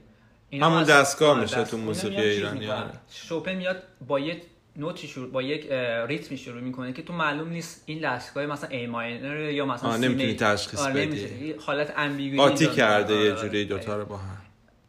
همون 0.53 0.83
دستگاه 0.83 1.29
آره، 1.29 1.41
میشه 1.41 1.63
تو. 1.63 1.77
موسیقی 1.77 2.21
ایرانی،. 2.21 2.67
آره. 2.69 2.89
شوپن 3.09 3.55
میاد 3.55 3.83
با 4.07 4.19
یک 4.19 4.43
نوتی 4.75 5.07
شروع 5.07 5.31
با 5.31 5.41
یک 5.41 5.71
ریتمی 6.07 6.37
شروع 6.37 6.61
می‌کنه 6.61 6.93
که 6.93 7.01
تو 7.01 7.13
معلوم 7.13 7.49
نیست 7.49 7.83
این 7.85 7.99
دستگاه 7.99 8.45
مثلا 8.45 8.69
A 8.69 8.87
minor 8.87 9.39
یا 9.39 9.65
مثلا 9.65 9.95
C 9.95 10.01
نمی‌تونی 10.01 10.25
می- 10.27 10.35
تشخیص 10.35 10.79
آره، 10.79 11.05
بدی. 11.07 11.55
حالت 11.65 11.93
ambiguity 11.97 12.37
قاطی 12.49 12.63
ایجاد 12.63 12.75
کرده. 12.77 13.13
یه 13.13 13.31
آره، 13.33 13.41
جوری 13.41 13.57
آره. 13.57 13.65
دوتا 13.65 13.97
رو 13.97 14.05
با 14.05 14.17
هم 14.17 14.37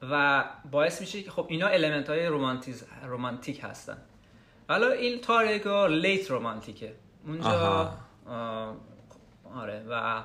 و 0.03 0.45
باعث 0.71 1.01
میشه 1.01 1.23
که 1.23 1.31
خب 1.31 1.47
اینا 1.49 1.67
element 1.67 2.09
های 2.09 2.27
رومانتیز 2.27 2.85
رومانتیک 3.07 3.61
هستن. 3.65 3.97
حالا 4.69 4.89
این 4.89 5.21
تارگا 5.21 5.87
late 5.87 6.31
رومانتیکه. 6.31 6.93
اونجا 7.27 7.93
آره 9.55 9.83
و 9.91 10.23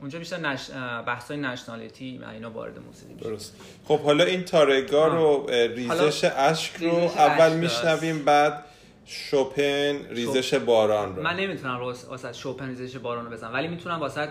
اونجا 0.00 0.18
بیشتر 0.18 0.36
نش... 0.36 0.70
بحث 1.06 1.30
های 1.30 1.40
nationality 1.40 2.18
و 2.18 2.28
اینا 2.28 2.50
وارد 2.50 2.78
موسیقی 2.78 3.14
میشه. 3.14 3.26
درست. 3.26 3.56
خب 3.84 4.00
حالا 4.00 4.24
این 4.24 4.44
تارگا 4.44 5.06
رو 5.06 5.46
ریزش 5.50 6.24
اشک 6.24 6.76
رو 6.76 7.00
ریزش 7.00 7.16
اول 7.16 7.56
میشنویم 7.56 8.24
بعد 8.24 8.64
شوپن 9.04 10.06
ریزش 10.10 10.54
باران 10.54 11.16
رو. 11.16 11.22
من 11.22 11.36
نمی‌تونم 11.36 11.80
واسه 11.80 12.32
شوپن 12.32 12.68
ریزش 12.68 12.96
باران 12.96 13.24
رو 13.24 13.30
بزنم 13.30 13.54
ولی 13.54 13.68
می‌تونم 13.68 14.00
واسه 14.00 14.28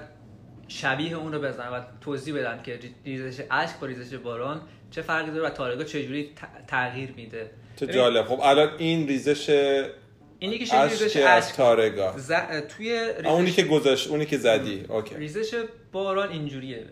شبیه 0.67 1.13
اون 1.13 1.34
رو 1.34 1.39
بزنم 1.39 1.74
و 1.74 1.82
توضیح 2.01 2.39
بدم 2.39 2.63
که 2.63 2.79
ریزش 3.06 3.46
اشک 3.51 3.79
با 3.79 3.88
ریزش 3.88 4.17
باران 4.17 4.62
چه 4.91 5.01
فرقی 5.01 5.32
داره 5.32 5.48
و 5.48 5.50
تارگا 5.50 5.84
چجوری 5.84 6.24
ت- 6.24 6.67
تغییر 6.67 7.13
میده؟ 7.15 7.50
چه 7.75 7.88
جالب. 7.88 8.25
خب 8.25 8.39
الان 8.44 8.70
این 8.77 9.08
ریزش 9.08 9.50
اینی 10.39 10.58
که 10.58 10.65
شکلی 10.65 10.89
ریزش 10.89 11.17
از 11.17 11.53
تارگا 11.53 12.13
ز... 12.17 12.32
توی 12.77 13.00
ریزش 13.17 13.25
اونی 13.27 13.51
که 13.51 13.63
گذاشت 13.63 14.10
اونی 14.10 14.25
که 14.25 14.38
زدی. 14.38 14.86
اوکی. 14.89 15.15
ریزش 15.15 15.53
باران 15.91 16.29
اینجوریه. 16.29 16.86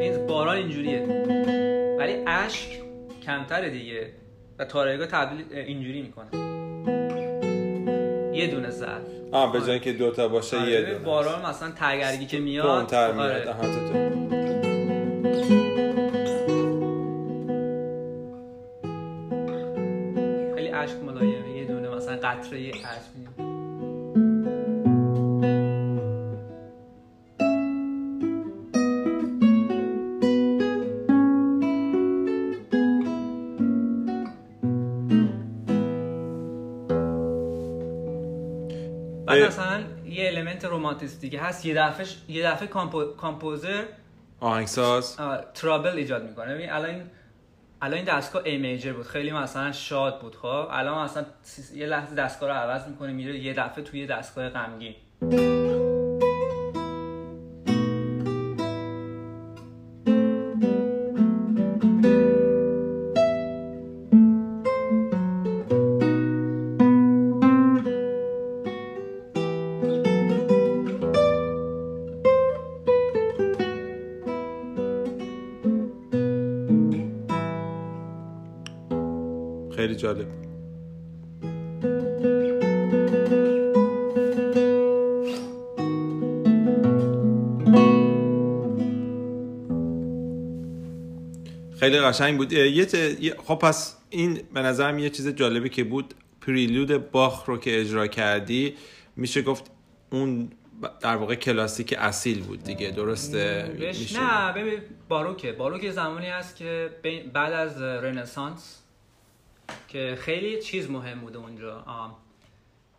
این 0.00 0.26
باران 0.26 0.56
اینجوریه. 0.56 1.02
ولی 1.98 2.14
اشک 2.26 2.68
کمتره 3.26 3.70
دیگه 3.70 4.12
و 4.58 4.64
تارگا 4.64 5.06
تبدیل 5.06 5.58
اینجوری 5.58 6.02
می‌کنه. 6.02 6.47
یه 8.38 8.46
دونه 8.46 8.70
ضرب 8.70 9.02
آه 9.32 9.52
به 9.52 9.60
جای 9.60 9.70
اینکه 9.70 9.92
دوتا 9.92 10.28
باشه 10.28 10.56
یه 10.56 10.62
آره، 10.62 10.82
دونه. 10.86 10.98
باران 10.98 11.46
مثلا 11.50 11.70
تگرگی 11.70 12.26
که 12.26 12.38
میاد 12.38 12.78
تندتر 12.88 13.12
میاد. 13.12 13.30
آره. 13.30 13.44
تو. 13.44 14.18
خیلی 20.54 20.68
اشک 20.68 20.96
ملایمه 21.06 21.56
یه 21.56 21.64
دونه 21.64 21.88
مثلا 21.88 22.16
قطره 22.16 22.58
اشک 22.68 23.47
بعد. 39.28 39.42
مثلا 39.42 39.84
یه 40.06 40.28
element 40.28 40.64
رومانتیست 40.64 41.20
دیگه 41.20 41.40
هست 41.40 41.66
یه 41.66 41.74
دفعه 41.74 42.06
یه 42.28 42.50
دفعه 42.50 42.68
compo... 42.68 43.04
composer 43.04 43.84
آهنگساز. 44.40 45.16
آه، 45.20 45.40
trouble 45.54 45.96
ایجاد 45.96 46.22
می‌کنه. 46.22 46.54
ببین 46.54 46.70
الان 46.70 46.90
این 46.90 47.02
الان 47.82 47.96
این 47.96 48.04
دستگاه 48.04 48.42
E 48.44 48.58
major 48.58 48.92
بود. 48.92 49.06
خیلی 49.06 49.32
مثلا 49.32 49.72
شاد 49.72 50.20
بود 50.20 50.36
خب؟ 50.36 50.66
الان 50.70 51.04
مثلا 51.04 51.24
یه 51.74 51.86
لحظه 51.86 52.14
دستگاه 52.14 52.48
رو 52.48 52.54
عوض 52.54 52.88
می‌کنه 52.88 53.12
میره 53.12 53.38
یه 53.38 53.54
دفعه 53.54 53.84
توی 53.84 54.06
دستگاه 54.06 54.48
غمگین. 54.48 54.94
خیلی 91.80 91.98
قشنگ 91.98 92.36
بود. 92.36 92.52
یه 92.52 93.36
خب 93.46 93.54
پس 93.54 93.96
این 94.10 94.42
به 94.54 94.62
نظرم 94.62 94.98
یه 94.98 95.10
چیز 95.10 95.28
جالبی 95.28 95.68
که 95.68 95.84
بود 95.84 96.14
prelude 96.40 97.10
باخ 97.10 97.44
رو 97.44 97.58
که 97.58 97.80
اجرا 97.80 98.06
کردی 98.06 98.74
میشه 99.16 99.42
گفت 99.42 99.70
اون 100.10 100.50
در 101.00 101.16
واقع 101.16 101.34
کلاسیک 101.34 101.94
اصیل 101.98 102.42
بود 102.42 102.62
دیگه 102.62 102.90
درسته؟ 102.90 103.76
نه 104.14 104.52
ببین 104.52 104.80
باروکه. 105.08 105.52
باروک 105.52 105.90
زمانی 105.90 106.26
هست 106.26 106.56
که 106.56 106.90
بعد 107.32 107.52
از 107.52 107.82
رنسانس 107.82 108.82
که 109.88 110.18
خیلی 110.20 110.62
چیز 110.62 110.90
مهم 110.90 111.20
بوده 111.20 111.38
اونجا. 111.38 111.84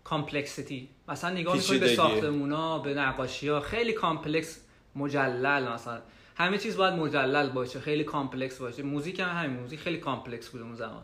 complexity. 0.03 0.89
مثلا 1.07 1.29
نگاه 1.29 1.55
می‌کنی 1.55 1.77
به 1.77 1.95
ساختمونا 1.95 2.79
به 2.79 2.93
نقاشی 2.93 3.47
ها 3.47 3.59
خیلی 3.59 3.93
complex 3.93 4.59
مجلل 4.95 5.73
مثلا 5.73 6.01
همه 6.39 6.57
چیز 6.57 6.77
باید 6.77 6.93
مجلل 6.93 7.49
باشه 7.49 7.79
خیلی 7.79 8.03
complex 8.03 8.57
باشه. 8.57 8.83
موزیک 8.83 9.19
هم 9.19 9.29
همین 9.29 9.59
موزیک 9.59 9.79
خیلی 9.79 9.97
complex 9.97 10.49
بود 10.49 10.61
اون 10.61 10.75
زمان. 10.75 11.03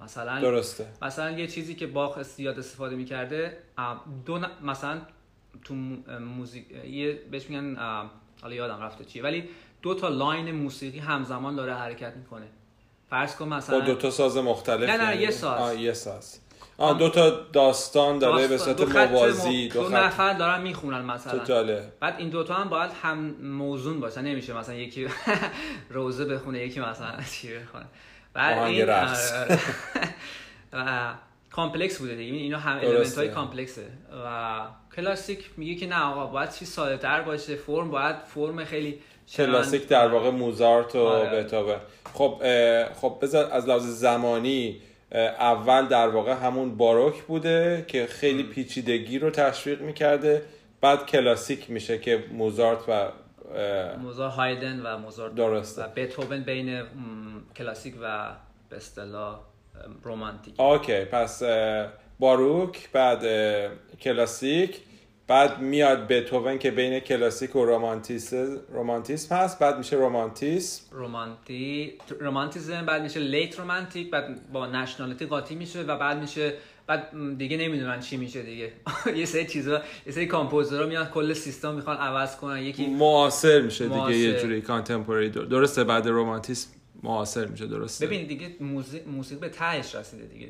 مثلا 0.00 0.40
درسته. 0.40 0.86
مثلا 1.02 1.30
یه 1.30 1.46
چیزی 1.46 1.74
که 1.74 1.86
باخ 1.86 2.22
زیاد 2.22 2.58
استفاده 2.58 2.96
می‌کرده 2.96 3.58
دو 4.26 4.40
مثلا 4.62 5.00
تو 5.64 5.74
موزیک 6.20 6.70
یه 6.70 7.12
بهش 7.30 7.50
میگن 7.50 7.76
حالا 8.42 8.54
یادم 8.54 8.80
رفته 8.80 9.04
چیه. 9.04 9.22
ولی 9.22 9.48
دو 9.82 9.94
تا 9.94 10.08
لاین 10.08 10.50
موسیقی 10.50 10.98
همزمان 10.98 11.56
داره 11.56 11.74
حرکت 11.74 12.16
می‌کنه. 12.16 12.46
فرض 13.10 13.36
کن 13.36 13.48
مثلا 13.48 13.80
با 13.80 13.86
دو 13.86 13.94
تا 13.94 14.10
ساز 14.10 14.36
مختلف 14.36 14.90
نه 14.90 14.96
نه 14.96 15.04
یعنی؟ 15.04 15.22
یه 15.22 15.30
ساز. 15.30 15.60
آه 15.60 15.80
یه 15.80 15.92
ساز. 15.92 16.40
آه 16.78 16.98
دو 16.98 17.08
تا 17.08 17.30
داستان 17.52 18.18
داره 18.18 18.48
به 18.48 18.58
صورت 18.58 18.80
موازی 18.80 19.68
دو, 19.68 19.82
دو 19.82 19.88
نفر 19.88 20.32
دارن 20.32 20.62
می‌خونن 20.62 21.00
مثلا. 21.04 21.32
بعد 22.00 22.14
این 22.18 22.28
دوتا 22.28 22.54
هم 22.54 22.68
باید 22.68 22.90
هم 23.02 23.18
موزون 23.42 24.00
باشن 24.00 24.22
نمیشه 24.22 24.52
مثلا 24.52 24.74
یکی 24.74 25.08
روضه 25.90 26.24
بخونه 26.24 26.58
یکی 26.58 26.80
مثلا 26.80 27.12
چی 27.32 27.48
بخونه. 27.58 27.84
بعد 28.34 28.58
این 28.58 28.86
complex 31.50 31.98
بوده 31.98 32.14
دیگه. 32.14 32.32
اینا 32.32 32.58
هم 32.58 32.78
element 32.78 33.18
های 33.18 33.28
complex 33.28 33.73
ه. 33.73 33.86
و 34.24 34.60
کلاسیک 34.96 35.50
میگه 35.56 35.74
که 35.74 35.86
نه 35.86 36.02
آقا 36.02 36.26
باید 36.26 36.50
چی 36.50 36.64
ساده 36.64 36.96
تر 36.96 37.20
باشه. 37.20 37.56
فرم 37.56 37.90
باید 37.90 38.16
فرم 38.16 38.64
خیلی 38.64 38.98
کلاسیک 39.28 39.88
در 39.88 40.08
واقع 40.08 40.30
موزارت 40.30 40.94
و 40.94 40.98
آره. 40.98 41.42
بتوون 41.42 41.76
خب 42.14 42.42
خب 43.00 43.18
بذار 43.22 43.50
از 43.52 43.68
لحاظ 43.68 43.86
زمانی 43.86 44.80
اول 45.12 45.86
در 45.86 46.08
واقع 46.08 46.32
همون 46.32 46.76
باروک 46.76 47.22
بوده 47.22 47.84
که 47.88 48.06
خیلی 48.06 48.42
پیچیدگی 48.42 49.18
رو 49.18 49.30
تشویق 49.30 49.80
می‌کرده. 49.80 50.42
بعد 50.80 51.06
کلاسیک 51.06 51.70
میشه 51.70 51.98
که 51.98 52.24
موزارت 52.32 52.78
و 52.88 53.08
موزار 53.98 54.30
هایدن 54.30 54.80
و 54.80 54.98
موزارت 54.98 55.34
درسته. 55.34 55.84
و 55.84 55.88
بتوون 55.88 56.42
بین 56.42 56.82
کلاسیک 57.56 57.94
و 58.02 58.30
به 58.68 58.76
اصطلاح 58.76 59.40
رومانتیک 60.02 60.60
اوکی 60.60 61.04
پس 61.04 61.42
باروک 62.18 62.90
بعد 62.92 63.22
کلاسیک. 64.00 64.80
بعد 65.28 65.60
میاد 65.60 66.08
بتوون 66.08 66.58
که 66.58 66.70
بین 66.70 67.00
کلاسیک 67.00 67.56
و 67.56 67.64
رومانتیسم 67.64 68.60
رومانتیسم 68.72 69.34
هست 69.34 69.58
بعد 69.58 69.78
میشه 69.78 69.96
رومانتیسم 69.96 70.82
رومانتی 70.90 71.92
رومانتیسم 72.20 72.86
بعد 72.86 73.02
میشه 73.02 73.20
لیت 73.20 73.58
رومانتیک 73.58 74.10
بعد 74.10 74.52
با 74.52 74.66
نشنالیتی 74.66 75.26
قاطی 75.26 75.54
میشه 75.54 75.82
و 75.82 75.96
بعد 75.96 76.20
میشه 76.20 76.54
بعد 76.86 77.10
دیگه 77.38 77.56
نمی‌دونن 77.56 78.00
چی 78.00 78.16
میشه 78.16 78.42
دیگه. 78.42 78.72
یه 79.16 79.24
سری 79.24 79.46
چیزا 79.46 79.82
یه 80.06 80.12
سری 80.12 80.26
composer 80.26 80.79
ها 80.79 80.86
میاد 80.86 81.10
کل 81.10 81.32
سیستم 81.32 81.74
می‌خوان 81.74 81.96
عوض 81.96 82.36
کنن. 82.36 82.62
یکی 82.62 82.86
معاصر 82.86 83.60
میشه 83.60 83.88
دیگه 83.88 84.16
یه 84.16 84.40
جوری 84.40 84.60
contemporary 84.60 85.30
درسته 85.30 85.84
بعد 85.84 86.08
رومانتیسم 86.08 86.70
معاصر 87.02 87.46
میشه 87.46 87.66
درسته؟ 87.66 88.06
ببین 88.06 88.26
دیگه 88.26 88.56
موزیک 88.60 89.08
موسیقی 89.08 89.40
به 89.40 89.48
تهش 89.48 89.94
رسیده 89.94 90.24
دیگه. 90.24 90.48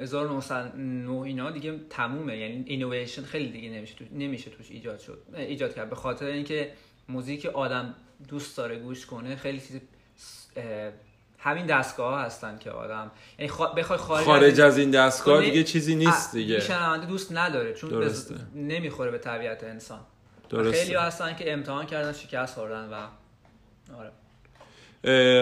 1909 0.00 1.20
اینا 1.20 1.50
دیگه 1.50 1.80
تمومه. 1.90 2.38
یعنی 2.38 2.64
اینویشن 2.66 3.22
خیلی 3.22 3.52
دیگه 3.52 3.70
نمیشه 3.70 3.94
تو 3.94 4.04
نمیشه 4.12 4.50
توش 4.50 4.70
ایجاد 4.70 4.98
شد. 4.98 5.22
ایجاد 5.36 5.74
کرد. 5.74 5.90
به 5.90 5.96
خاطر 5.96 6.26
اینکه 6.26 6.72
موزیک 7.08 7.46
آدم 7.46 7.94
دوست 8.28 8.56
داره 8.56 8.78
گوش 8.78 9.06
کنه 9.06 9.36
خیلی 9.36 9.60
چیز 9.60 9.80
همین 11.38 11.66
دستگاه 11.66 12.14
ها 12.14 12.20
هستن 12.20 12.58
که 12.58 12.70
آدم 12.70 13.10
یعنی 13.38 13.52
بخوای 13.76 13.98
خارج, 13.98 14.24
خارج 14.24 14.60
از 14.60 14.78
این 14.78 14.90
دستگاه 14.90 15.42
دیگه 15.44 15.64
چیزی 15.64 15.94
نیست 15.94 16.32
دیگه. 16.32 16.60
شنونده 16.60 17.06
دوست 17.06 17.32
نداره 17.32 17.74
چون 17.74 18.00
بز... 18.00 18.32
نمی‌خوره 18.54 19.10
به 19.10 19.18
طبیعت 19.18 19.64
انسان. 19.64 20.00
درسته. 20.50 20.84
خیلی 20.84 20.94
هستن 20.94 21.36
که 21.36 21.52
امتحان 21.52 21.86
کردن 21.86 22.12
شکست 22.12 22.54
خوردن 22.54 22.88
و 22.88 23.06
آره. 23.98 24.12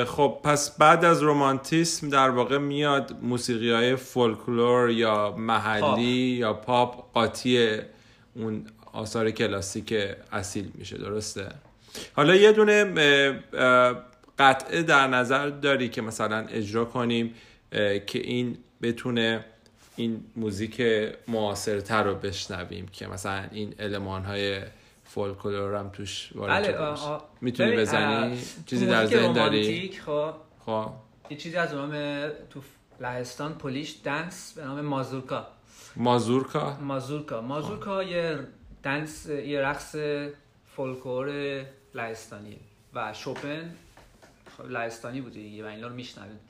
خب 0.06 0.40
پس 0.44 0.78
بعد 0.78 1.04
از 1.04 1.22
رومانتیسم 1.22 2.08
در 2.08 2.30
واقع 2.30 2.58
میاد 2.58 3.16
موسیقی 3.22 3.70
های 3.70 3.96
فولکلور 3.96 4.90
یا 4.90 5.34
محلی 5.38 6.36
یا 6.38 6.52
پاپ 6.52 7.12
قاطی 7.12 7.78
اون 8.34 8.66
آثار 8.92 9.30
کلاسیک 9.30 9.94
اصیل 10.32 10.70
میشه 10.74 10.98
درسته؟ 10.98 11.48
حالا 12.16 12.34
یه 12.34 12.52
دونه 12.52 12.84
قطعه 14.38 14.82
در 14.82 15.06
نظر 15.06 15.48
داری 15.48 15.88
که 15.88 16.02
مثلا 16.02 16.46
اجرا 16.46 16.84
کنیم 16.84 17.34
که 18.06 18.18
این 18.18 18.58
بتونه 18.82 19.44
این 19.96 20.24
موزیک 20.36 20.82
معاصرتر 21.28 22.02
رو 22.02 22.14
بشنویم 22.14 22.88
که 22.92 23.06
مثلا 23.06 23.44
این 23.52 23.74
علمان 23.78 24.24
های 24.24 24.60
فولکلور 25.14 25.74
هم 25.74 25.88
توش 25.88 26.30
وارد 26.34 26.78
بله 26.78 27.18
می‌تونی 27.40 27.76
بزنی؟ 27.76 28.38
چیزی 28.66 28.86
در 28.86 29.06
ذهن 29.06 29.32
داری؟ 29.32 29.92
خب. 30.06 30.34
خب. 30.66 30.90
یه 31.30 31.36
چیزی 31.36 31.56
از 31.56 31.74
نام 31.74 31.90
تو 32.50 32.60
لهستان 33.00 33.54
پولیش 33.54 33.96
دنس 34.04 34.52
به 34.56 34.64
نام 34.64 34.80
مازورکا. 34.80 35.46
مازورکا؟ 35.96 36.76
مازورکا. 36.80 37.40
مازورکا 37.40 38.02
یه 38.02 38.38
dance 38.82 39.26
یه 39.26 39.60
رقص 39.60 39.96
فولکلور 40.76 41.60
لهستانی 41.94 42.56
و 42.94 43.12
شوپن 43.12 43.74
خب 44.56 44.66
لهستانی 44.66 45.20
بوده 45.20 45.34
دیگه 45.34 45.64
و 45.64 45.66
اینا 45.66 45.88
رو 45.88 45.94
میشنوید 45.94 46.40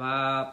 و 0.00 0.52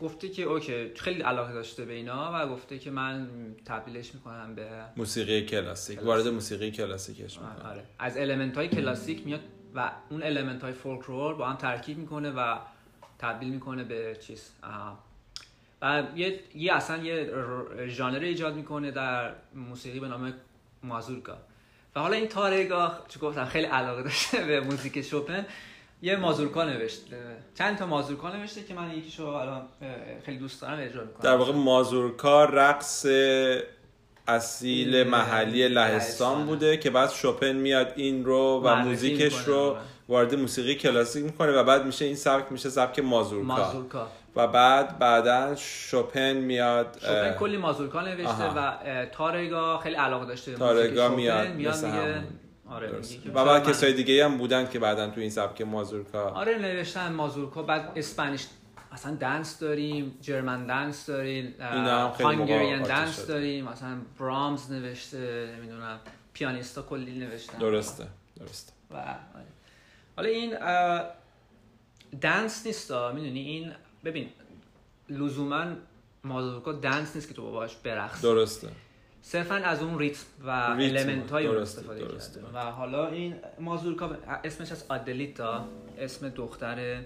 گفته 0.00 0.28
که 0.28 0.42
اوکی 0.42 0.94
خیلی 0.94 1.22
علاقه 1.22 1.52
داشته 1.52 1.84
به 1.84 1.92
اینا 1.92 2.30
و 2.34 2.48
گفته 2.48 2.78
که 2.78 2.90
من 2.90 3.28
تبدیلش 3.64 4.14
می‌کنم 4.14 4.54
به 4.54 4.68
موسیقی 4.96 5.46
کلاسیک 5.46 6.02
وارد 6.02 6.28
موسیقی 6.28 6.70
کلاسیکش 6.70 7.38
می‌کنم. 7.38 7.70
آره. 7.70 7.84
از 7.98 8.16
element 8.16 8.56
های 8.56 8.68
کلاسیک 8.68 9.26
میاد 9.26 9.40
و 9.74 9.92
اون 10.10 10.22
element 10.22 10.62
های 10.62 10.72
فولکلور 10.72 11.34
با 11.34 11.48
هم 11.48 11.56
ترکیب 11.56 11.98
می‌کنه 11.98 12.30
و 12.30 12.58
تبدیل 13.18 13.48
می‌کنه 13.48 13.84
به 13.84 14.16
چیز. 14.20 14.50
و 15.82 16.02
یه, 16.16 16.40
یه 16.54 16.74
اصلا 16.74 17.02
یه 17.02 17.32
ژانر 17.86 18.18
ایجاد 18.18 18.54
می‌کنه 18.54 18.90
در 18.90 19.32
موسیقی 19.54 20.00
به 20.00 20.08
نام 20.08 20.34
مازورکا 20.82 21.38
و 21.96 22.00
حالا 22.00 22.16
این 22.16 22.28
تارگاه 22.28 23.06
چون 23.08 23.28
گفتم 23.28 23.44
خیلی 23.44 23.66
علاقه 23.66 24.02
داشته 24.02 24.44
به 24.44 24.60
موزیک 24.60 25.02
شوپن. 25.02 25.46
یه 26.06 26.16
مازورکا 26.16 26.64
نوشته. 26.64 27.16
چند 27.58 27.78
تا 27.78 27.86
مازورکا 27.86 28.36
نوشته 28.36 28.62
که 28.62 28.74
من 28.74 28.90
یکیشو 28.90 29.26
الان 29.26 29.62
خیلی 30.26 30.38
دوست 30.38 30.62
دارم 30.62 30.78
اجرا 30.80 31.04
می‌کنم. 31.04 31.22
در 31.22 31.36
واقع 31.36 31.52
مازورکا 31.52 32.44
رقص 32.44 33.06
اصیل 34.28 35.02
محلی 35.02 35.68
لهستان 35.68 36.46
بوده 36.46 36.76
که 36.76 36.90
بعد 36.90 37.10
شوپن 37.10 37.52
میاد 37.52 37.92
این 37.96 38.24
رو 38.24 38.60
و 38.64 38.74
موزیکش 38.74 39.38
رو 39.38 39.58
آره. 39.58 39.80
وارد 40.08 40.34
موسیقی 40.34 40.74
کلاسیک 40.74 41.24
می‌کنه 41.24 41.52
و 41.52 41.64
بعد 41.64 41.86
میشه 41.86 42.04
این 42.04 42.16
سبک 42.16 42.52
میشه 42.52 42.70
سبک 42.70 42.98
مازورکا, 42.98 43.56
مازورکا. 43.56 44.06
و 44.36 44.46
بعد 44.46 44.98
بعدا 44.98 45.54
شوپن 45.56 46.32
میاد 46.32 46.98
شوپن 47.00 47.32
کلی 47.32 47.56
مازورکا 47.56 48.00
نوشته 48.00 48.50
و 48.56 48.72
تارگا 49.12 49.78
خیلی 49.78 49.96
علاقه 49.96 50.26
داشته 50.26 50.54
تارگا 50.54 51.08
میاد, 51.08 51.48
میاد 51.48 51.74
آره 52.70 53.00
و 53.34 53.44
بعد 53.44 53.68
کسای 53.68 53.92
دیگه 53.92 54.24
هم 54.24 54.36
بودن 54.38 54.68
که 54.68 54.78
بعدا 54.78 55.10
تو 55.10 55.20
این 55.20 55.30
سبک 55.30 55.62
مازورکا 55.62 56.30
آره 56.30 56.58
نوشتن 56.58 57.12
مازورکا 57.12 57.62
بعد 57.62 57.92
اسپانیش 57.96 58.46
مثلا 58.92 59.14
دنس 59.14 59.58
داریم 59.58 60.18
جرمن 60.20 60.66
دنس 60.66 61.06
داریم 61.06 61.54
هانگریان 62.20 62.82
دنس 62.82 63.26
داریم 63.26 63.64
مثلا 63.64 63.96
برامز 64.20 64.72
نوشته 64.72 65.54
نمی‌دونم 65.56 66.00
پیانیستا 66.32 66.82
کلی 66.82 67.18
نوشتن. 67.18 67.58
درسته 67.58 68.06
درسته. 68.40 68.72
و 68.90 68.96
آره. 68.96 69.16
حالا 70.16 70.28
این 70.28 70.56
دنس 72.20 72.66
نیست 72.66 72.92
می‌دونی 72.92 73.40
این 73.40 73.72
ببین 74.04 74.28
لزوما 75.08 75.64
مازورکا 76.24 76.72
دنس 76.72 77.16
نیست 77.16 77.28
که 77.28 77.34
تو 77.34 77.52
باش 77.52 77.76
برقص 77.76 78.22
درسته. 78.22 78.68
صرفا 79.26 79.54
از 79.54 79.82
اون 79.82 79.98
ریتم 79.98 80.24
و 80.46 80.50
المنت 80.50 81.30
های 81.30 81.46
اون 81.46 81.56
استفاده 81.56 82.00
کرده 82.00 82.42
و 82.54 82.58
حالا 82.58 83.08
این 83.08 83.34
مازورکا 83.60 84.10
اسمش 84.44 84.72
از 84.72 84.84
آدلیتا 84.88 85.64
اسم 85.98 86.28
دختر 86.28 87.02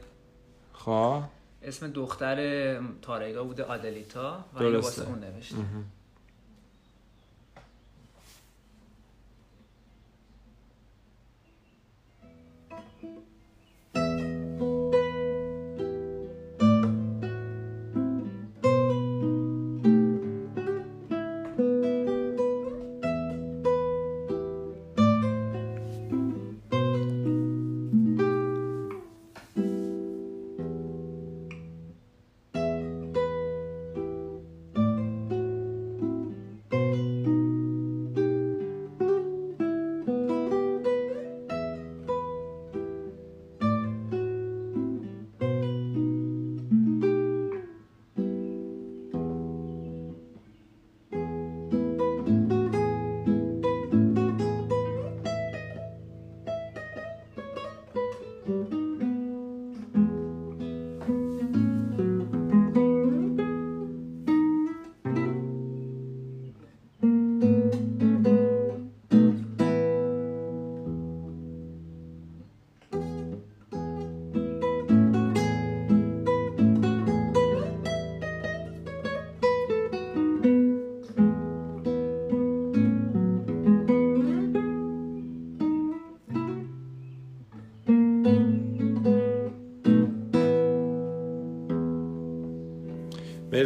خواه 0.73 1.31
اسم 1.63 1.89
دختر 1.89 2.81
تارگا 3.03 3.45
بوده 3.45 3.65
آدلیتا 3.65 4.45
و 4.55 4.63
این 4.63 4.77
واسه 4.77 5.09
اون 5.09 5.19
نوشته. 5.19 5.57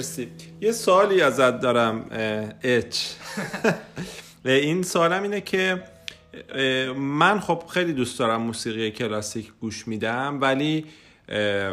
مرسی 0.05 0.29
یه 0.61 0.73
سوالی 0.73 1.21
ازت 1.21 1.61
دارم 1.61 2.07
اچ. 2.63 2.99
این 4.45 4.83
سوالم 4.83 5.23
اینه 5.23 5.41
که 5.41 5.83
من 6.97 7.41
خب 7.41 7.63
خیلی 7.69 7.93
دوست 7.93 8.19
دارم 8.19 8.43
موسیقی 8.43 8.91
کلاسیک 8.91 9.53
گوش 9.61 9.89
میدم 9.89 10.39
ولی 10.41 10.87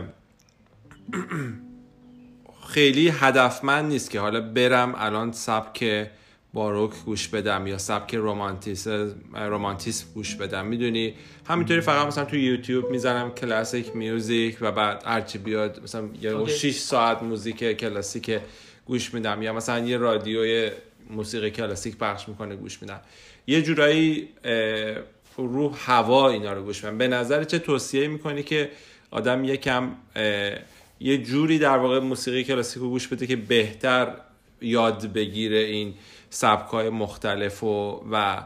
خیلی 2.73 3.09
هدفمند 3.09 3.85
نیست 3.85 4.09
که 4.09 4.19
حالا 4.19 4.41
برم 4.41 4.93
الان 4.97 5.31
سبک 5.31 6.07
باروک 6.53 6.91
گوش 7.05 7.27
بدم 7.27 7.67
یا 7.67 7.77
سبک 7.77 8.15
رومانتیس 8.15 8.87
رومانتیسم 9.33 10.07
گوش 10.13 10.35
بدم 10.35 10.65
می‌دونی؟ 10.65 11.13
همینطوری 11.47 11.81
فقط 11.81 12.07
مثلا 12.07 12.25
تو 12.25 12.35
یوتیوب 12.35 12.89
می‌زنم 12.89 13.31
classic 13.31 13.95
music 13.95 14.57
و 14.61 14.71
بعد 14.71 15.03
هرچی 15.05 15.37
بیاد 15.37 15.83
مثلا 15.83 16.09
یه 16.21 16.29
اوکی. 16.29 16.51
6 16.51 16.77
ساعت 16.77 17.23
موزیک 17.23 17.77
کلاسیک 17.77 18.39
گوش 18.85 19.13
میدم 19.13 19.41
یا 19.41 19.53
مثلا 19.53 19.85
یه 19.85 19.97
رادیوی 19.97 20.71
موسیقی 21.09 21.51
کلاسیک 21.51 21.97
پخش 21.97 22.27
می‌کنه 22.29 22.55
گوش 22.55 22.81
میدم. 22.81 23.01
یه 23.47 23.61
جورایی 23.61 24.29
رو 25.37 25.69
هوا 25.69 26.29
اینا 26.29 26.53
رو 26.53 26.63
گوش 26.63 26.83
میدم. 26.83 26.97
به 26.97 27.07
نظر 27.07 27.43
چه 27.43 27.59
توصیه 27.59 28.07
می‌کنی 28.07 28.43
که 28.43 28.71
آدم 29.11 29.43
یکم 29.43 29.91
یه 30.99 31.17
جوری 31.17 31.59
در 31.59 31.77
واقع 31.77 31.99
موسیقی 31.99 32.43
کلاسیک 32.43 32.81
رو 32.81 32.89
گوش 32.89 33.07
بده 33.07 33.27
که 33.27 33.35
بهتر 33.35 34.13
یاد 34.61 35.13
بگیره 35.13 35.57
این 35.57 35.93
سبکای 36.33 36.89
مختلف 36.89 37.63
و, 37.63 38.03
و 38.11 38.43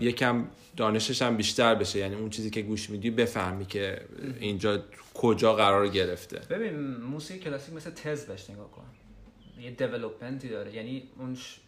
یکم 0.00 0.44
دانشش 0.76 1.22
هم 1.22 1.36
بیشتر 1.36 1.74
بشه. 1.74 1.98
یعنی 1.98 2.14
اون 2.14 2.30
چیزی 2.30 2.50
که 2.50 2.62
گوش 2.62 2.90
میدی 2.90 3.10
بفهمی 3.10 3.66
که 3.66 4.00
اینجا 4.40 4.82
کجا 5.14 5.54
قرار 5.54 5.88
گرفته. 5.88 6.40
ببین 6.50 6.96
موسیقی 6.96 7.40
کلاسیک 7.40 7.74
مثل 7.74 7.90
تز 7.90 8.26
بهش 8.26 8.50
نگاه 8.50 8.70
کن. 8.70 8.84
یه 9.60 9.70
development 9.70 10.41
ی 10.41 10.48
داره. 10.48 10.74
یعنی 10.74 11.02
اون 11.18 11.34
ش... 11.34 11.60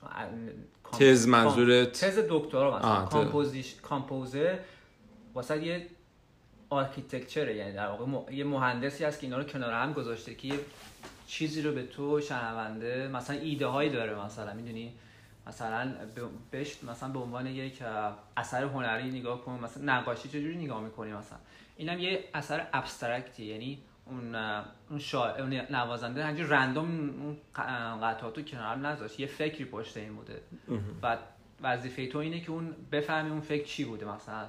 تز 1.00 1.28
منظورت؟ 1.28 1.92
تز 1.92 2.18
دکترا 2.28 2.78
مثلا. 2.78 3.04
composi- 3.04 3.74
compose 3.82 4.49
ه 4.49 4.58
واسه 5.34 5.66
یه 5.66 5.86
architecture 6.70 7.50
ه 7.50 7.56
یعنی 7.56 7.72
در 7.72 7.86
واقع 7.86 8.04
م- 8.06 8.32
یه 8.32 8.44
مهندسی 8.44 9.04
هست 9.04 9.20
که 9.20 9.26
اینا 9.26 9.38
رو 9.38 9.44
کنار 9.44 9.72
هم 9.72 9.92
گذاشته 9.92 10.34
که 10.34 10.48
یه 10.48 10.54
چیزی 11.26 11.62
رو 11.62 11.72
به 11.72 11.82
تو 11.82 12.20
شنونده 12.20 13.08
مثلا 13.08 13.36
ایده 13.36 13.66
هایی 13.66 13.90
داره 13.90 14.24
مثلا. 14.24 14.54
می‌دونی؟ 14.54 14.94
مثلا 15.46 15.94
بهش 16.50 16.84
مثلا 16.84 17.08
به 17.08 17.18
عنوان 17.18 17.46
یک 17.46 17.82
اثر 18.36 18.64
هنری 18.64 19.10
نگاه 19.10 19.44
کن 19.44 19.60
مثلا 19.62 19.98
نقاشی 19.98 20.28
چجوری 20.28 20.56
نگاه 20.56 20.80
می‌کنی 20.82 21.12
مثلا؟ 21.12 21.38
اینم 21.76 21.98
یه 21.98 22.24
اثر 22.34 22.66
ابسترکتی 22.72 23.44
یعنی 23.44 23.78
اون 24.06 24.34
اون 24.90 24.98
شاعر 24.98 25.42
اون 25.42 25.52
نوازنده 25.52 26.24
همینجوری 26.24 26.48
رندوم 26.48 27.10
اون 27.22 27.36
قطعاتو 28.02 28.42
کنار 28.42 28.76
نذاشت 28.76 29.20
یه 29.20 29.26
فکری 29.26 29.64
پشت 29.64 29.96
این 29.96 30.16
بوده. 30.16 30.40
و 31.02 31.16
وظیفه 31.60 32.06
تو 32.06 32.18
اینه 32.18 32.40
که 32.40 32.50
اون 32.50 32.76
بفهمی 32.92 33.30
اون 33.30 33.40
فکر 33.40 33.64
چی 33.64 33.84
بوده 33.84 34.06
مثلا. 34.06 34.46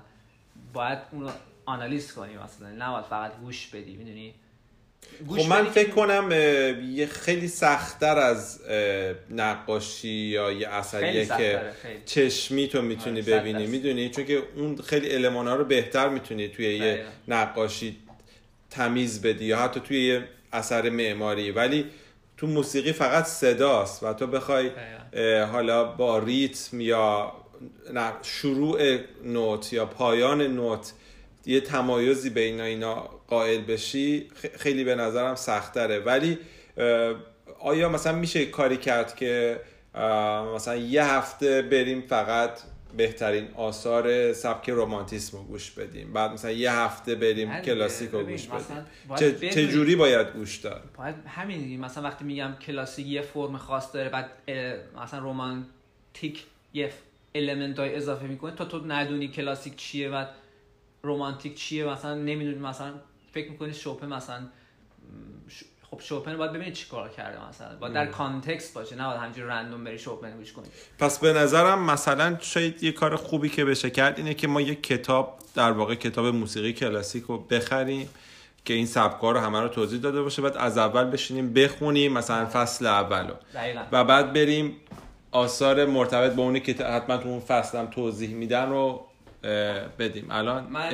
باید 0.74 1.00
اون 1.12 1.22
رو 1.22 1.30
آنالیز 1.66 2.14
کنی 2.14 2.38
مثلا 2.38 2.70
نباید 2.70 3.06
فقط 3.06 3.38
گوش 3.38 3.68
بدی 3.68 3.96
می‌دونی؟ 3.96 4.36
خب 5.28 5.50
من 5.50 5.66
فکر 5.66 5.90
کنم 5.90 6.32
یه 6.92 7.06
خیلی 7.06 7.48
سختتر 7.48 8.18
از 8.18 8.60
نقاشی 9.30 10.10
یا 10.10 10.52
یه 10.52 10.70
اثریه 10.70 11.26
که 11.26 11.62
خیلی. 11.82 12.00
چشمی 12.06 12.68
تو 12.68 12.82
می‌تونی 12.82 13.22
آره، 13.22 13.40
ببینی. 13.40 13.68
می‌دونی 13.68 14.10
چون 14.10 14.26
که 14.26 14.44
اون 14.56 14.78
خیلی 14.78 15.16
المانا 15.16 15.56
رو 15.56 15.66
بهتر 15.66 16.10
می‌تونی 16.10 16.48
توی 16.48 16.76
یه. 16.76 17.06
نقاشی 17.28 17.98
تمیز 18.70 19.22
بدی 19.22 19.46
یا 19.46 19.58
حتی 19.58 19.80
توی 19.80 20.08
یه 20.08 20.24
اثر 20.54 20.90
معماری 20.90 21.52
ولی 21.52 21.86
تو 22.38 22.48
موسیقی 22.48 22.92
فقط 22.92 23.26
صداست 23.26 24.04
و 24.04 24.14
تو 24.14 24.28
بخوای 24.28 24.72
حالا 25.52 25.84
با 25.84 26.20
ریتم 26.20 26.82
یا 26.82 27.34
شروع 28.22 28.98
نوت 29.24 29.74
یا 29.74 29.86
پایان 29.86 30.42
نوت 30.42 30.94
یه 31.48 31.62
تمایزی 31.62 32.30
بین 32.30 32.62
اینا 32.62 32.96
قائل 33.28 33.62
بشی 33.62 34.28
خیلی 34.58 34.84
به 34.84 34.96
نظرم 34.96 35.36
سختره 35.36 36.00
ولی 36.00 36.38
آیا 37.60 37.90
مثلا 37.90 38.14
میشه 38.14 38.46
کاری 38.46 38.78
کرد 38.78 39.16
که 39.16 39.60
مثلا 40.56 40.76
یه 40.76 41.06
هفته 41.06 41.62
بریم 41.62 42.02
فقط 42.02 42.60
بهترین 42.98 43.48
آثار 43.56 44.34
سبک 44.34 44.70
رومانتیسم 44.70 45.38
رو 45.38 45.44
گوش 45.44 45.72
بدیم 45.72 46.14
بعد 46.14 46.32
مثلا 46.32 46.52
یه 46.52 46.72
هفته 46.72 47.16
بریم 47.16 47.62
کلاسیک 47.62 48.10
رو 48.12 48.24
گوش 48.24 48.48
بدیم 48.48 48.86
باید 49.08 49.50
چه, 49.50 49.68
جوری 49.68 49.96
باید 49.96 50.28
گوش 50.28 50.56
داد 50.56 50.84
باید 50.98 51.16
همین. 51.28 51.80
مثلا 51.80 52.04
وقتی 52.04 52.26
میگم 52.26 52.54
کلاسیک 52.62 53.08
یه 53.08 53.22
فرم 53.22 53.58
خاص 53.58 53.94
داره 53.94 54.10
بعد 54.10 54.30
مثلا 55.04 55.20
رومانتیک 55.20 56.44
یه 56.74 56.92
element 57.36 57.80
های 57.80 57.96
اضافه 57.96 58.28
می‌کنه 58.28 58.56
تا 58.56 58.66
تو 58.66 58.86
ندونی 58.86 59.28
کلاسیک 59.28 59.76
چیه 59.76 60.10
و 60.10 60.26
رومانتیک 61.04 61.56
چیه؟ 61.56 61.86
مثلا 61.86 62.16
نمی‌دونی 62.16 62.60
مثلا 62.60 62.94
فکر 63.34 63.52
می‌کنی 63.52 63.74
شوپن 63.74 64.08
مثلا 64.14 64.40
ش- 65.50 65.64
خب 65.92 66.00
شوپن 66.00 66.38
باید 66.38 66.52
ببینی 66.52 66.72
چی 66.72 66.88
کار 66.90 67.10
کرده 67.10 67.50
مثلا. 67.50 67.76
باید 67.80 67.94
در 67.94 68.06
context 68.06 68.74
باشه 68.74 68.96
نه 68.96 69.08
باید 69.08 69.20
همینجوری 69.20 69.48
random 69.48 69.84
بری 69.84 70.00
شوپن 70.00 70.38
گوش 70.38 70.54
کنی. 70.54 70.66
پس 71.00 71.20
به 71.20 71.34
نظرم 71.34 71.82
مثلا 71.86 72.38
شاید 72.42 72.84
یه 72.84 72.92
کار 72.92 73.16
خوبی 73.16 73.50
که 73.50 73.66
بشه 73.66 73.90
کرد 73.90 74.18
اینه 74.18 74.34
که 74.34 74.48
ما 74.48 74.62
یه 74.62 74.76
کتاب 74.76 75.40
در 75.56 75.72
واقع 75.72 75.96
کتاب 75.96 76.26
موسیقی 76.26 76.74
کلاسیک 76.74 77.24
رو 77.24 77.38
بخریم 77.38 78.10
که 78.66 78.74
این 78.74 78.86
سبکا 78.86 79.32
رو 79.32 79.40
همه 79.40 79.62
رو 79.62 79.68
توضیح 79.68 80.00
داده 80.00 80.22
باشه. 80.22 80.42
بعد 80.42 80.58
از 80.58 80.78
اول 80.78 81.04
بشینیم 81.04 81.54
بخونیم 81.54 82.14
مثلا 82.14 82.46
فصل 82.46 82.86
اولو. 82.86 83.34
دقیقا. 83.54 83.82
و 83.92 84.04
بعد 84.04 84.34
بریم 84.34 84.76
آثار 85.32 85.86
مرتبط 85.86 86.32
با 86.34 86.44
اونی 86.44 86.60
که 86.60 86.74
حتما 86.74 87.18
تو 87.18 87.30
اون 87.30 87.40
فصل 87.40 87.78
هم 87.78 87.86
توضیح 87.86 88.30
میدن 88.30 88.70
رو 88.70 89.07
بدیم. 90.00 90.28
الان 90.32 90.64
من 90.64 90.90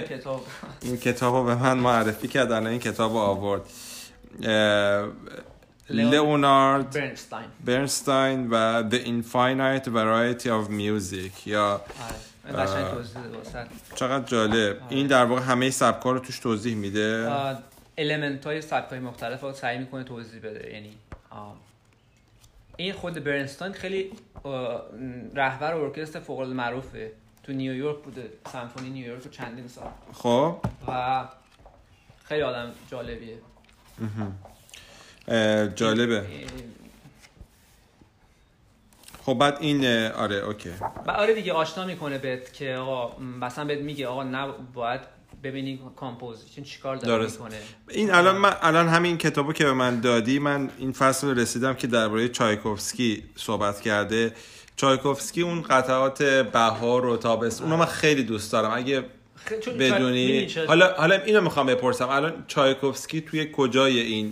کتاب 0.00 0.46
این 0.82 0.96
کتاب 0.96 1.34
رو 1.34 1.44
به 1.44 1.54
من 1.54 1.78
معرفی 1.78 2.28
کرد 2.28 2.52
الان 2.52 2.66
این 2.66 2.80
کتاب 2.80 3.12
رو 3.12 3.18
آورد 3.18 3.62
لئونارد 5.90 6.90
برنستاین 6.90 7.46
برنستاین 7.64 8.50
و 8.50 8.84
The 8.90 8.94
Infinite 8.94 9.84
Variety 9.84 10.46
of 10.46 10.70
Music 10.70 11.46
یا 11.46 11.70
آره. 11.70 13.04
چقدر 13.94 14.24
جالب. 14.24 14.76
این 14.88 15.06
در 15.06 15.24
واقع 15.24 15.42
همه 15.42 15.70
سبکا 15.70 16.12
رو 16.12 16.18
توش 16.18 16.38
توضیح 16.38 16.76
میده؟ 16.76 17.32
المنت 17.98 18.44
های 18.44 18.62
سبک 18.62 18.90
های 18.90 18.98
مختلف 18.98 19.40
رو 19.40 19.52
سعی 19.52 19.78
می‌کنه 19.78 20.04
توضیح 20.04 20.40
بده. 20.40 20.72
یعنی 20.72 20.96
این 22.76 22.92
خود 22.92 23.24
برنستاین 23.24 23.72
خیلی 23.72 24.10
رهبر 25.34 25.74
ارکستر 25.74 26.20
فوق 26.20 26.42
معروفه. 26.42 27.12
تو 27.42 27.52
نیویورک 27.52 27.98
بوده. 28.02 28.30
سمفونی 28.52 28.90
نیویورک 28.90 29.24
رو 29.24 29.30
چندین 29.30 29.68
سال. 29.68 29.90
خب. 30.12 30.56
و 30.88 31.24
خیلی 32.24 32.42
آدم 32.42 32.72
جالبیه. 32.90 33.38
جالبه. 35.74 36.26
خب 39.26 39.34
بعد 39.34 39.56
این 39.60 40.06
آره 40.06 40.36
اوکی. 40.36 40.70
آره 41.08 41.34
دیگه 41.34 41.52
آشنا 41.52 41.84
می‌کنه 41.84 42.18
بهت 42.18 42.52
که 42.52 42.74
آقا 42.74 43.18
مثلا 43.18 43.64
بهت 43.64 43.80
میگه 43.80 44.06
آقا 44.06 44.22
نه 44.22 44.52
باید 44.74 45.00
ببینی 45.42 45.80
composition 45.96 46.62
چیکار 46.62 46.96
داره. 46.96 47.24
می‌کنه. 47.24 47.56
این 47.90 48.10
الان 48.14 48.36
من 48.36 48.54
الان 48.62 48.88
همین 48.88 49.18
کتابو 49.18 49.52
که 49.52 49.64
به 49.64 49.72
من 49.72 50.00
دادی 50.00 50.38
من 50.38 50.70
این 50.78 50.92
فصل 50.92 51.38
رسیدم 51.38 51.74
که 51.74 51.86
درباره 51.86 52.28
چایکوفسکی 52.28 53.22
صحبت 53.36 53.80
کرده. 53.80 54.32
چایکوفسکی 54.76 55.42
اون 55.42 55.62
قطعات 55.62 56.22
بهار 56.22 57.06
و 57.06 57.16
تابستون 57.16 57.66
اونو 57.66 57.78
من 57.78 57.86
خیلی 57.86 58.22
دوست 58.22 58.52
دارم. 58.52 58.70
اگه 58.74 59.04
بدونی؟ 59.78 60.48
حالا 60.68 60.92
حالا 60.92 61.14
اینو 61.14 61.40
می‌خوام 61.40 61.66
بپرسم. 61.66 62.08
الان 62.08 62.44
چایکوفسکی 62.46 63.20
توی 63.20 63.48
کجای 63.52 64.00
این 64.00 64.30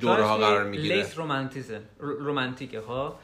دوره 0.00 0.22
ها 0.24 0.36
قرار 0.36 0.64
می‌گیره؟ 0.64 0.96
late 0.96 1.18
رومانتیزم 1.18 1.80
رو- 1.98 2.18
رومانتیکه 2.18 2.80
ها 2.80 3.18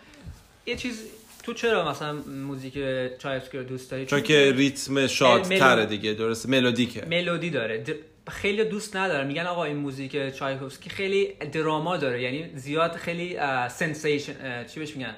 یه 0.66 0.76
چیز 0.76 1.02
تو 1.46 1.52
چرا 1.52 1.90
مثلا 1.90 2.12
موزیک 2.46 2.74
چایکوفسکی 3.18 3.58
رو 3.58 3.64
دوست 3.64 3.90
داری؟ 3.90 4.06
چون 4.06 4.22
که 4.22 4.52
ریتم 4.56 5.06
شادتره 5.06 5.74
ملو- 5.76 5.84
دیگه 5.88 6.12
درست 6.12 6.48
ملودیکه. 6.48 7.04
ملودی 7.10 7.50
داره. 7.50 7.84
خیلی 8.28 8.64
دوست 8.64 8.96
ندارن 8.96 9.26
میگن 9.26 9.46
آقا 9.46 9.64
این 9.64 9.76
موزیک 9.76 10.34
چایکوفسکی 10.34 10.90
خیلی 10.90 11.26
drama 11.52 11.96
داره. 11.96 12.22
یعنی 12.22 12.50
زیاد 12.54 12.92
خیلی 12.92 13.36
sensation 13.68 14.64
چی 14.66 14.80
بهش 14.80 14.96
میگن؟ 14.96 15.14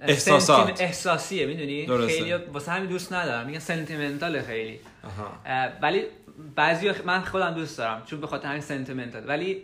احساسات. 0.00 0.80
احساسیه 0.80 1.46
می‌دونی. 1.46 2.06
خیلی 2.08 2.32
واسه 2.32 2.72
همین 2.72 2.88
دوست 2.90 3.12
ندارم. 3.12 3.46
میگن 3.46 3.58
sentimental 3.58 4.42
خیلی. 4.42 4.78
آها. 5.04 5.32
ولی 5.82 6.02
بعضی 6.56 6.90
من 7.04 7.20
خودم 7.20 7.54
دوست 7.54 7.78
دارم 7.78 8.02
چون 8.06 8.20
به 8.20 8.26
خاطر 8.26 8.48
همین 8.48 8.60
sentimental 8.60 9.22
ولی 9.26 9.62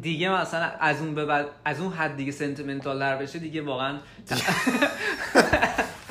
دیگه 0.00 0.28
مثلا 0.28 0.70
از 0.80 1.00
اون 1.00 1.14
به 1.14 1.24
بعد 1.24 1.46
از 1.64 1.80
اون 1.80 1.92
حد 1.92 2.16
دیگه 2.16 2.32
sentimental 2.32 2.98
تر 2.98 3.16
بشه 3.16 3.38
دیگه 3.38 3.62
واقعا 3.62 3.98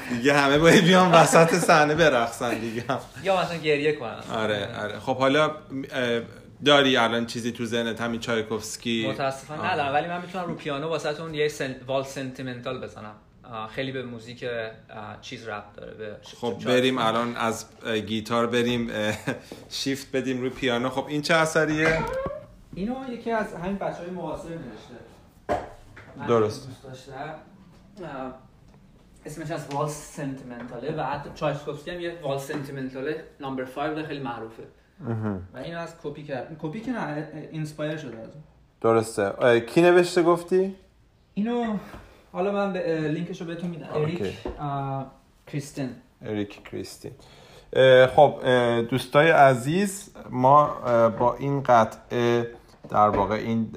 دیگه 0.09 0.33
همه 0.33 0.57
باید 0.57 0.83
بیان 0.83 1.11
وسط 1.11 1.53
صحنه 1.55 1.95
برقصن 1.95 2.53
دیگه. 2.53 2.83
یا 3.23 3.41
مثلا 3.41 3.57
گریه 3.57 3.93
کنن. 3.93 4.19
آره 4.33 4.69
آره. 4.81 4.99
خب 4.99 5.17
حالا 5.17 5.51
داری 6.65 6.97
الان 6.97 7.25
چیزی 7.25 7.51
تو 7.51 7.65
ذهنت؟ 7.65 8.01
همین 8.01 8.19
چایکوفسکی؟ 8.19 9.07
متاسفانه 9.09 9.73
ندارم 9.73 9.93
ولی 9.93 10.07
من 10.07 10.21
می‌تونم 10.21 10.45
رو 10.45 10.55
پیانو 10.55 10.87
واسهتون 10.87 11.33
یه 11.33 11.47
sen... 11.47 11.75
Valse 11.87 12.03
Sentimentale 12.03 12.81
بزنم. 12.81 13.15
خیلی 13.75 13.91
به 13.91 14.03
موزیک 14.03 14.45
چیز 15.21 15.47
ربط 15.47 15.75
داره 15.77 15.93
به 15.93 16.15
خب 16.41 16.53
بریم 16.65 16.97
الان 16.97 17.35
از 17.35 17.65
گیتار 18.07 18.47
بریم 18.47 18.91
شیفت 19.69 20.11
بدیم 20.11 20.39
روی 20.41 20.49
پیانو. 20.49 20.89
خب 20.89 21.05
این 21.07 21.21
چه 21.21 21.33
اثریه؟ 21.33 21.99
اینو 22.79 23.13
یکی 23.13 23.31
از 23.31 23.53
همین 23.53 23.77
بچه 23.77 23.97
های 23.97 24.09
معاصر 24.09 24.49
نوشته. 24.49 24.95
درست. 26.27 26.67
دوست 26.67 26.83
داشتم 26.83 27.35
اه، 28.03 28.33
اسمش 29.25 29.51
از 29.51 29.67
valse 29.71 29.87
sentimentale 29.87 30.87
ه 30.87 30.95
و 30.95 31.01
حتی 31.03 31.29
چایسکوفسکی 31.35 31.91
هم 31.91 32.01
یه 32.01 32.19
valse 32.23 32.37
sentimentale 32.37 33.23
ه 33.39 33.42
number 33.42 33.63
5 33.63 34.05
خیلی 34.05 34.19
معروفه. 34.19 34.63
و 35.53 35.57
اینو 35.57 35.79
از 35.79 35.95
کپی 36.03 36.23
کرد. 36.23 36.57
کپی 36.61 36.81
که 36.81 36.91
نه 36.91 37.27
inspire 37.51 37.97
شده 37.97 38.17
از 38.17 38.27
اون. 38.27 38.43
درسته. 38.81 39.59
کی 39.59 39.81
نوشته 39.81 40.23
گفتی؟ 40.23 40.75
اینو 41.33 41.77
حالا 42.31 42.51
من 42.51 42.73
به 42.73 42.97
لینکشو 42.97 43.45
بهتون 43.45 43.69
میدم. 43.69 43.89
اریک 43.93 44.37
کریستن 45.47 45.95
اریک 46.21 46.63
کریستی 46.63 47.11
اه، 47.73 48.07
خب 48.07 48.35
دوستای 48.89 49.29
عزیز 49.29 50.13
ما 50.29 50.67
با 51.09 51.35
این 51.35 51.63
قطعه 51.63 52.58
در 52.89 53.09
واقع 53.09 53.35
این 53.35 53.71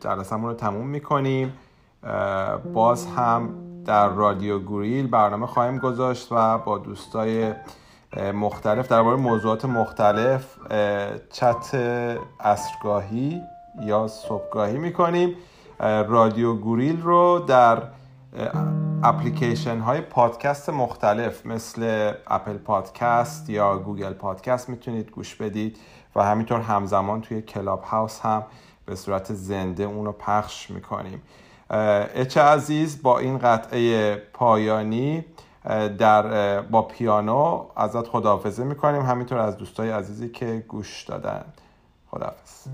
جلسه‌مون 0.00 0.50
رو 0.50 0.54
تموم 0.54 0.86
می‌کنیم. 0.86 1.52
باز 2.72 3.06
هم 3.06 3.54
در 3.84 4.08
رادیو 4.08 4.58
گوریل 4.58 5.06
برنامه 5.06 5.46
خواهیم 5.46 5.78
گذاشت 5.78 6.28
و 6.30 6.58
با 6.58 6.78
دوستای 6.78 7.54
مختلف 8.34 8.88
درباره 8.88 9.16
موضوعات 9.16 9.64
مختلف 9.64 10.56
چت 11.30 11.74
عصرگاهی 12.40 13.40
یا 13.80 14.08
صبحگاهی 14.08 14.78
می‌کنیم. 14.78 15.34
رادیو 16.08 16.54
گوریل 16.54 17.02
رو 17.02 17.44
در 17.48 17.82
اپلیکیشن 19.02 19.78
های 19.78 20.00
پادکست 20.00 20.70
مختلف 20.70 21.46
مثل 21.46 22.12
Apple 22.26 22.56
Podcast 22.56 23.50
یا 23.50 23.78
Google 23.78 24.12
Podcast 24.12 24.68
می‌تونید 24.68 25.10
گوش 25.10 25.34
بدید. 25.34 25.78
و 26.16 26.24
همینطور 26.24 26.60
همزمان 26.60 27.20
توی 27.20 27.42
Clubhouse 27.42 28.20
هم 28.20 28.42
به 28.86 28.96
صورت 28.96 29.32
زنده 29.32 29.82
اون 29.82 30.06
رو 30.06 30.12
پخش 30.12 30.70
می‌کنیم. 30.70 31.22
اچ 32.14 32.38
عزیز 32.38 33.02
با 33.02 33.18
این 33.18 33.38
قطعه 33.38 34.16
پایانی 34.32 35.24
در 35.98 36.60
با 36.60 36.82
پیانو 36.82 37.66
ازت 37.76 38.06
خداحافظی 38.06 38.64
می‌کنیم. 38.64 39.02
همینطور 39.02 39.38
از 39.38 39.56
دوستای 39.56 39.90
عزیزی 39.90 40.28
که 40.28 40.64
گوش 40.68 41.02
دادن. 41.02 41.44
خداحافظ. 42.10 42.66